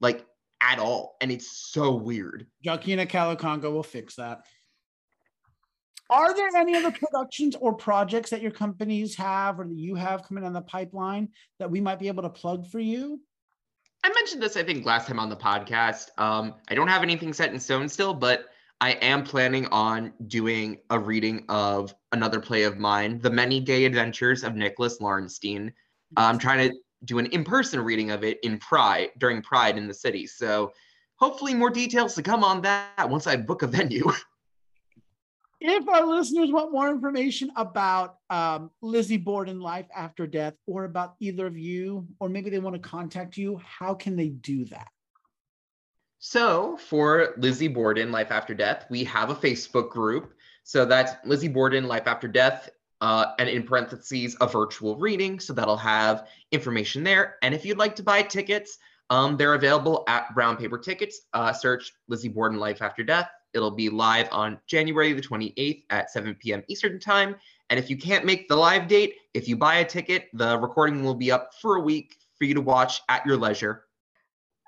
like 0.00 0.24
at 0.60 0.78
all. 0.78 1.16
And 1.20 1.30
it's 1.30 1.50
so 1.50 1.94
weird. 1.94 2.46
Joaquina 2.64 3.06
Kalukango 3.06 3.72
will 3.72 3.82
fix 3.82 4.16
that. 4.16 4.46
Are 6.10 6.34
there 6.34 6.48
any 6.54 6.76
other 6.76 6.90
productions 6.90 7.56
or 7.56 7.72
projects 7.72 8.30
that 8.30 8.42
your 8.42 8.50
companies 8.50 9.14
have 9.16 9.58
or 9.58 9.64
that 9.64 9.76
you 9.76 9.94
have 9.94 10.22
coming 10.22 10.44
on 10.44 10.52
the 10.52 10.60
pipeline 10.60 11.30
that 11.58 11.70
we 11.70 11.80
might 11.80 11.98
be 11.98 12.08
able 12.08 12.22
to 12.22 12.30
plug 12.30 12.66
for 12.66 12.78
you? 12.78 13.20
I 14.04 14.10
mentioned 14.10 14.42
this, 14.42 14.56
I 14.56 14.62
think, 14.62 14.84
last 14.84 15.08
time 15.08 15.18
on 15.18 15.30
the 15.30 15.36
podcast. 15.36 16.10
Um, 16.18 16.56
I 16.68 16.74
don't 16.74 16.88
have 16.88 17.02
anything 17.02 17.32
set 17.32 17.52
in 17.52 17.58
stone 17.58 17.88
still, 17.88 18.12
but 18.12 18.50
I 18.80 18.92
am 18.92 19.24
planning 19.24 19.66
on 19.66 20.12
doing 20.26 20.78
a 20.90 20.98
reading 20.98 21.44
of 21.48 21.94
another 22.12 22.40
play 22.40 22.64
of 22.64 22.78
mine, 22.78 23.18
The 23.20 23.30
Many 23.30 23.60
Gay 23.60 23.84
Adventures 23.84 24.42
of 24.44 24.56
Nicholas 24.56 24.98
Larenstein. 24.98 25.72
I'm 26.16 26.38
trying 26.38 26.68
to 26.68 26.76
do 27.04 27.18
an 27.18 27.26
in-person 27.26 27.80
reading 27.80 28.10
of 28.10 28.24
it 28.24 28.38
in 28.42 28.58
Pride 28.58 29.10
during 29.18 29.42
Pride 29.42 29.78
in 29.78 29.86
the 29.86 29.94
city. 29.94 30.26
So 30.26 30.72
hopefully 31.16 31.54
more 31.54 31.70
details 31.70 32.14
to 32.14 32.22
come 32.22 32.44
on 32.44 32.62
that 32.62 33.08
once 33.08 33.26
I 33.26 33.36
book 33.36 33.62
a 33.62 33.66
venue. 33.66 34.10
if 35.60 35.88
our 35.88 36.06
listeners 36.06 36.50
want 36.50 36.72
more 36.72 36.90
information 36.90 37.50
about 37.56 38.16
um, 38.30 38.70
Lizzie 38.82 39.16
Borden 39.16 39.60
Life 39.60 39.86
After 39.94 40.26
Death 40.26 40.54
or 40.66 40.84
about 40.84 41.14
either 41.20 41.46
of 41.46 41.56
you, 41.56 42.06
or 42.20 42.28
maybe 42.28 42.50
they 42.50 42.58
want 42.58 42.74
to 42.74 42.88
contact 42.88 43.36
you, 43.36 43.60
how 43.64 43.94
can 43.94 44.16
they 44.16 44.28
do 44.28 44.64
that? 44.66 44.88
So 46.26 46.78
for 46.78 47.34
Lizzie 47.36 47.68
Borden, 47.68 48.10
Life 48.10 48.32
After 48.32 48.54
Death, 48.54 48.86
we 48.88 49.04
have 49.04 49.28
a 49.28 49.34
Facebook 49.34 49.90
group. 49.90 50.32
So 50.62 50.86
that's 50.86 51.12
Lizzie 51.26 51.48
Borden, 51.48 51.86
Life 51.86 52.06
After 52.06 52.28
Death, 52.28 52.70
uh, 53.02 53.26
and 53.38 53.46
in 53.46 53.62
parentheses, 53.62 54.34
a 54.40 54.46
virtual 54.46 54.96
reading. 54.96 55.38
So 55.38 55.52
that'll 55.52 55.76
have 55.76 56.26
information 56.50 57.04
there. 57.04 57.36
And 57.42 57.54
if 57.54 57.66
you'd 57.66 57.76
like 57.76 57.94
to 57.96 58.02
buy 58.02 58.22
tickets, 58.22 58.78
um, 59.10 59.36
they're 59.36 59.52
available 59.52 60.02
at 60.08 60.34
Brown 60.34 60.56
Paper 60.56 60.78
Tickets. 60.78 61.20
Uh, 61.34 61.52
search 61.52 61.92
Lizzie 62.08 62.30
Borden, 62.30 62.58
Life 62.58 62.80
After 62.80 63.04
Death. 63.04 63.28
It'll 63.52 63.70
be 63.70 63.90
live 63.90 64.30
on 64.32 64.58
January 64.66 65.12
the 65.12 65.20
28th 65.20 65.82
at 65.90 66.10
7 66.10 66.34
p.m. 66.36 66.62
Eastern 66.68 66.98
Time. 66.98 67.36
And 67.68 67.78
if 67.78 67.90
you 67.90 67.98
can't 67.98 68.24
make 68.24 68.48
the 68.48 68.56
live 68.56 68.88
date, 68.88 69.16
if 69.34 69.46
you 69.46 69.58
buy 69.58 69.74
a 69.76 69.84
ticket, 69.84 70.30
the 70.32 70.58
recording 70.58 71.04
will 71.04 71.16
be 71.16 71.30
up 71.30 71.50
for 71.60 71.76
a 71.76 71.80
week 71.80 72.16
for 72.38 72.44
you 72.44 72.54
to 72.54 72.62
watch 72.62 73.02
at 73.10 73.26
your 73.26 73.36
leisure. 73.36 73.84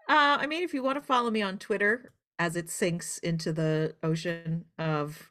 Uh, 0.09 0.39
I 0.41 0.47
mean, 0.47 0.63
if 0.63 0.73
you 0.73 0.83
want 0.83 0.97
to 0.97 1.03
follow 1.03 1.31
me 1.31 1.43
on 1.43 1.59
Twitter 1.59 2.13
as 2.39 2.55
it 2.57 2.71
sinks 2.71 3.19
into 3.19 3.53
the 3.53 3.95
ocean 4.03 4.65
of 4.79 5.31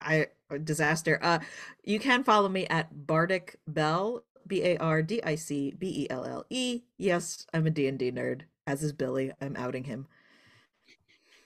I 0.00 0.28
disaster, 0.62 1.18
uh, 1.22 1.40
you 1.84 1.98
can 1.98 2.22
follow 2.22 2.48
me 2.48 2.66
at 2.68 3.06
Bardic 3.06 3.56
Belle, 3.66 4.24
B 4.46 4.62
A 4.62 4.76
R 4.78 5.02
D 5.02 5.20
I 5.24 5.34
C 5.34 5.74
B 5.76 6.04
E 6.04 6.10
L 6.10 6.24
L 6.24 6.46
E. 6.50 6.82
Yes, 6.98 7.46
I'm 7.52 7.66
a 7.66 7.70
D&D 7.70 8.12
nerd, 8.12 8.42
as 8.66 8.82
is 8.82 8.92
Billy. 8.92 9.32
I'm 9.40 9.56
outing 9.56 9.84
him. 9.84 10.06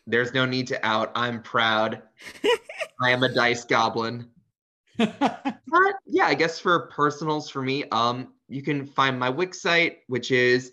There's 0.07 0.35
no 0.35 0.45
need 0.45 0.67
to 0.69 0.87
out. 0.87 1.13
I'm 1.15 1.43
proud. 1.43 2.03
I 3.03 3.11
am 3.11 3.23
a 3.23 3.33
dice 3.33 3.65
goblin. 3.65 4.29
but 4.99 5.95
yeah, 6.07 6.27
I 6.27 6.35
guess 6.35 6.59
for 6.59 6.89
personals 6.89 7.49
for 7.49 7.63
me, 7.63 7.85
um, 7.91 8.29
you 8.49 8.63
can 8.63 8.87
find 8.87 9.19
my 9.19 9.31
Wix 9.31 9.63
site, 9.63 10.01
which 10.07 10.31
is 10.31 10.73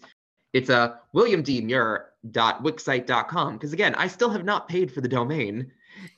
it's 0.54 0.70
a 0.70 1.00
williamdmeurer.wixsite.com. 1.16 3.54
Because 3.54 3.74
again, 3.74 3.96
I 3.96 4.08
still 4.08 4.30
have 4.30 4.44
not 4.44 4.68
paid 4.68 4.92
for 4.92 5.02
the 5.02 5.08
domain. 5.08 5.72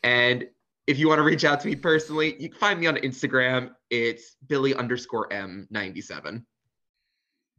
And 0.03 0.47
if 0.87 0.99
you 0.99 1.07
want 1.07 1.19
to 1.19 1.23
reach 1.23 1.45
out 1.45 1.61
to 1.61 1.67
me 1.67 1.75
personally, 1.75 2.35
you 2.39 2.49
can 2.49 2.59
find 2.59 2.79
me 2.79 2.87
on 2.87 2.95
Instagram. 2.97 3.71
It's 3.89 4.35
Billy 4.47 4.75
underscore 4.75 5.29
M97. 5.29 6.43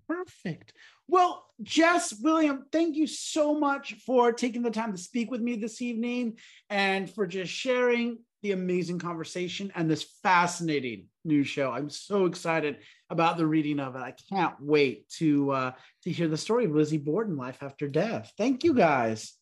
Perfect. 0.07 0.75
Well, 1.09 1.47
Jess, 1.62 2.14
William, 2.20 2.66
thank 2.72 2.97
you 2.97 3.07
so 3.07 3.59
much 3.59 3.95
for 4.07 4.33
taking 4.33 4.62
the 4.62 4.70
time 4.70 4.93
to 4.93 4.99
speak 4.99 5.31
with 5.31 5.41
me 5.41 5.57
this 5.57 5.81
evening 5.81 6.39
and 6.70 7.11
for 7.11 7.27
just 7.27 7.53
sharing 7.53 8.18
the 8.45 8.53
amazing 8.53 8.99
conversation 8.99 9.72
and 9.74 9.90
this 9.90 10.03
fascinating 10.22 11.07
new 11.24 11.42
show. 11.42 11.72
I'm 11.72 11.88
so 11.88 12.26
excited 12.26 12.76
about 13.09 13.38
the 13.38 13.47
reading 13.47 13.80
of 13.80 13.97
it. 13.97 14.01
I 14.01 14.14
can't 14.28 14.55
wait 14.61 15.09
to 15.16 15.51
uh, 15.51 15.72
to 16.03 16.12
hear 16.12 16.28
the 16.28 16.36
story 16.36 16.66
of 16.66 16.72
Lizzie 16.72 16.99
Borden, 16.99 17.38
Life 17.38 17.62
After 17.62 17.88
Death. 17.88 18.32
Thank 18.36 18.62
you 18.62 18.74
guys. 18.74 19.32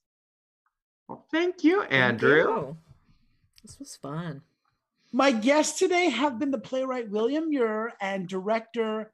Well, 1.09 1.27
thank 1.33 1.65
you, 1.65 1.83
Andrew. 1.83 2.45
Thank 2.45 2.57
you. 2.57 2.77
This 3.63 3.79
was 3.81 3.97
fun. 3.97 4.43
My 5.11 5.33
guests 5.33 5.81
today 5.81 6.09
have 6.09 6.39
been 6.39 6.53
the 6.53 6.59
playwright 6.59 7.11
William 7.11 7.51
Meurer 7.51 7.93
and 8.01 8.29
director 8.29 9.13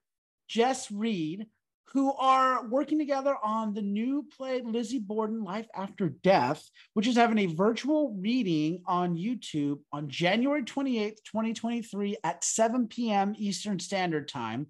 Jess 0.48 0.90
Reed 0.90 1.46
who 1.92 2.12
are 2.14 2.66
working 2.66 2.98
together 2.98 3.34
on 3.42 3.72
the 3.72 3.82
new 3.82 4.26
play 4.36 4.60
Lizzie 4.62 4.98
Borden 4.98 5.42
Life 5.42 5.66
After 5.74 6.10
Death, 6.10 6.68
which 6.94 7.06
is 7.06 7.16
having 7.16 7.38
a 7.38 7.54
virtual 7.54 8.14
reading 8.20 8.82
on 8.86 9.16
YouTube 9.16 9.78
on 9.92 10.08
January 10.08 10.62
28th, 10.62 11.22
2023 11.24 12.16
at 12.24 12.44
7 12.44 12.88
p.m. 12.88 13.34
Eastern 13.38 13.78
Standard 13.78 14.28
Time. 14.28 14.66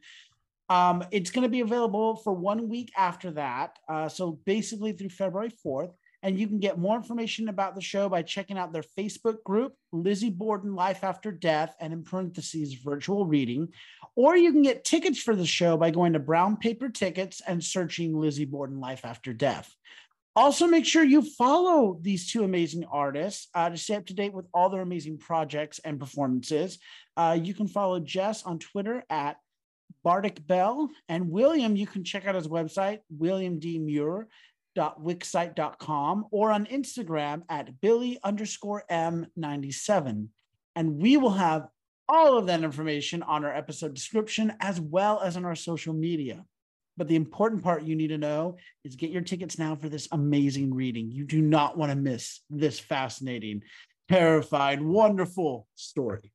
Um, 0.68 1.02
it's 1.10 1.30
going 1.30 1.42
to 1.42 1.48
be 1.48 1.60
available 1.60 2.16
for 2.16 2.32
one 2.32 2.68
week 2.68 2.92
after 2.96 3.30
that. 3.32 3.78
Uh, 3.88 4.08
so 4.08 4.38
basically 4.44 4.92
through 4.92 5.08
February 5.08 5.52
4th. 5.64 5.92
And 6.22 6.38
you 6.38 6.48
can 6.48 6.58
get 6.58 6.78
more 6.78 6.96
information 6.96 7.48
about 7.48 7.74
the 7.74 7.80
show 7.80 8.08
by 8.08 8.22
checking 8.22 8.58
out 8.58 8.72
their 8.72 8.84
Facebook 8.98 9.42
group, 9.44 9.74
Lizzie 9.92 10.30
Borden 10.30 10.74
Life 10.74 11.04
After 11.04 11.30
Death, 11.30 11.74
and 11.80 11.92
in 11.92 12.02
parentheses, 12.02 12.74
virtual 12.74 13.24
reading. 13.24 13.68
Or 14.16 14.36
you 14.36 14.50
can 14.50 14.62
get 14.62 14.84
tickets 14.84 15.20
for 15.20 15.36
the 15.36 15.46
show 15.46 15.76
by 15.76 15.90
going 15.90 16.14
to 16.14 16.18
Brown 16.18 16.56
Paper 16.56 16.88
Tickets 16.88 17.40
and 17.46 17.62
searching 17.62 18.18
Lizzie 18.18 18.46
Borden 18.46 18.80
Life 18.80 19.04
After 19.04 19.32
Death. 19.32 19.72
Also, 20.34 20.66
make 20.66 20.84
sure 20.84 21.02
you 21.02 21.22
follow 21.22 21.98
these 22.00 22.30
two 22.30 22.44
amazing 22.44 22.84
artists 22.84 23.48
uh, 23.54 23.68
to 23.68 23.76
stay 23.76 23.96
up 23.96 24.06
to 24.06 24.14
date 24.14 24.32
with 24.32 24.46
all 24.54 24.70
their 24.70 24.82
amazing 24.82 25.18
projects 25.18 25.80
and 25.84 25.98
performances. 25.98 26.78
Uh, 27.16 27.36
you 27.42 27.54
can 27.54 27.66
follow 27.66 27.98
Jess 27.98 28.44
on 28.44 28.58
Twitter 28.58 29.02
at 29.10 29.36
Bardic 30.04 30.46
Belle, 30.46 30.90
and 31.08 31.30
William, 31.30 31.74
you 31.74 31.86
can 31.86 32.04
check 32.04 32.26
out 32.26 32.36
his 32.36 32.46
website, 32.46 33.00
William 33.10 33.58
D. 33.58 33.78
Meurer 33.78 34.28
wixsite.com 34.78 36.26
or 36.30 36.50
on 36.50 36.66
Instagram 36.66 37.42
at 37.48 37.80
Billy 37.80 38.18
underscore 38.22 38.84
M97. 38.90 40.28
And 40.76 41.00
we 41.00 41.16
will 41.16 41.30
have 41.30 41.68
all 42.08 42.38
of 42.38 42.46
that 42.46 42.62
information 42.62 43.22
on 43.22 43.44
our 43.44 43.54
episode 43.54 43.94
description 43.94 44.52
as 44.60 44.80
well 44.80 45.20
as 45.20 45.36
on 45.36 45.44
our 45.44 45.54
social 45.54 45.92
media. 45.92 46.44
But 46.96 47.08
the 47.08 47.16
important 47.16 47.62
part 47.62 47.84
you 47.84 47.94
need 47.94 48.08
to 48.08 48.18
know 48.18 48.56
is 48.84 48.96
get 48.96 49.10
your 49.10 49.22
tickets 49.22 49.58
now 49.58 49.76
for 49.76 49.88
this 49.88 50.08
amazing 50.10 50.74
reading. 50.74 51.10
You 51.12 51.24
do 51.24 51.40
not 51.40 51.76
want 51.76 51.90
to 51.92 51.96
miss 51.96 52.40
this 52.50 52.78
fascinating, 52.78 53.62
terrified, 54.08 54.82
wonderful 54.82 55.68
story. 55.74 56.32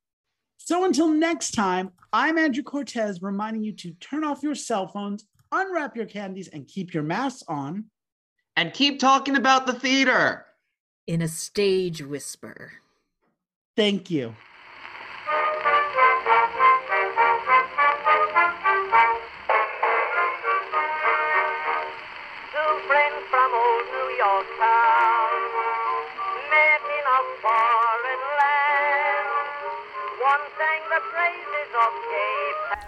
So 0.57 0.85
until 0.85 1.09
next 1.09 1.51
time, 1.51 1.91
I'm 2.13 2.37
Andrew 2.37 2.63
Cortez 2.63 3.21
reminding 3.21 3.63
you 3.63 3.73
to 3.73 3.91
turn 3.95 4.23
off 4.23 4.43
your 4.43 4.55
cell 4.55 4.87
phones, 4.87 5.25
unwrap 5.51 5.97
your 5.97 6.05
candies, 6.05 6.47
and 6.47 6.67
keep 6.67 6.93
your 6.93 7.03
masks 7.03 7.43
on 7.49 7.85
and 8.55 8.73
keep 8.73 8.99
talking 8.99 9.35
about 9.35 9.65
the 9.67 9.73
theater 9.73 10.45
in 11.07 11.21
a 11.21 11.27
stage 11.27 12.01
whisper. 12.01 12.73
Thank 13.75 14.11
you. 14.11 14.35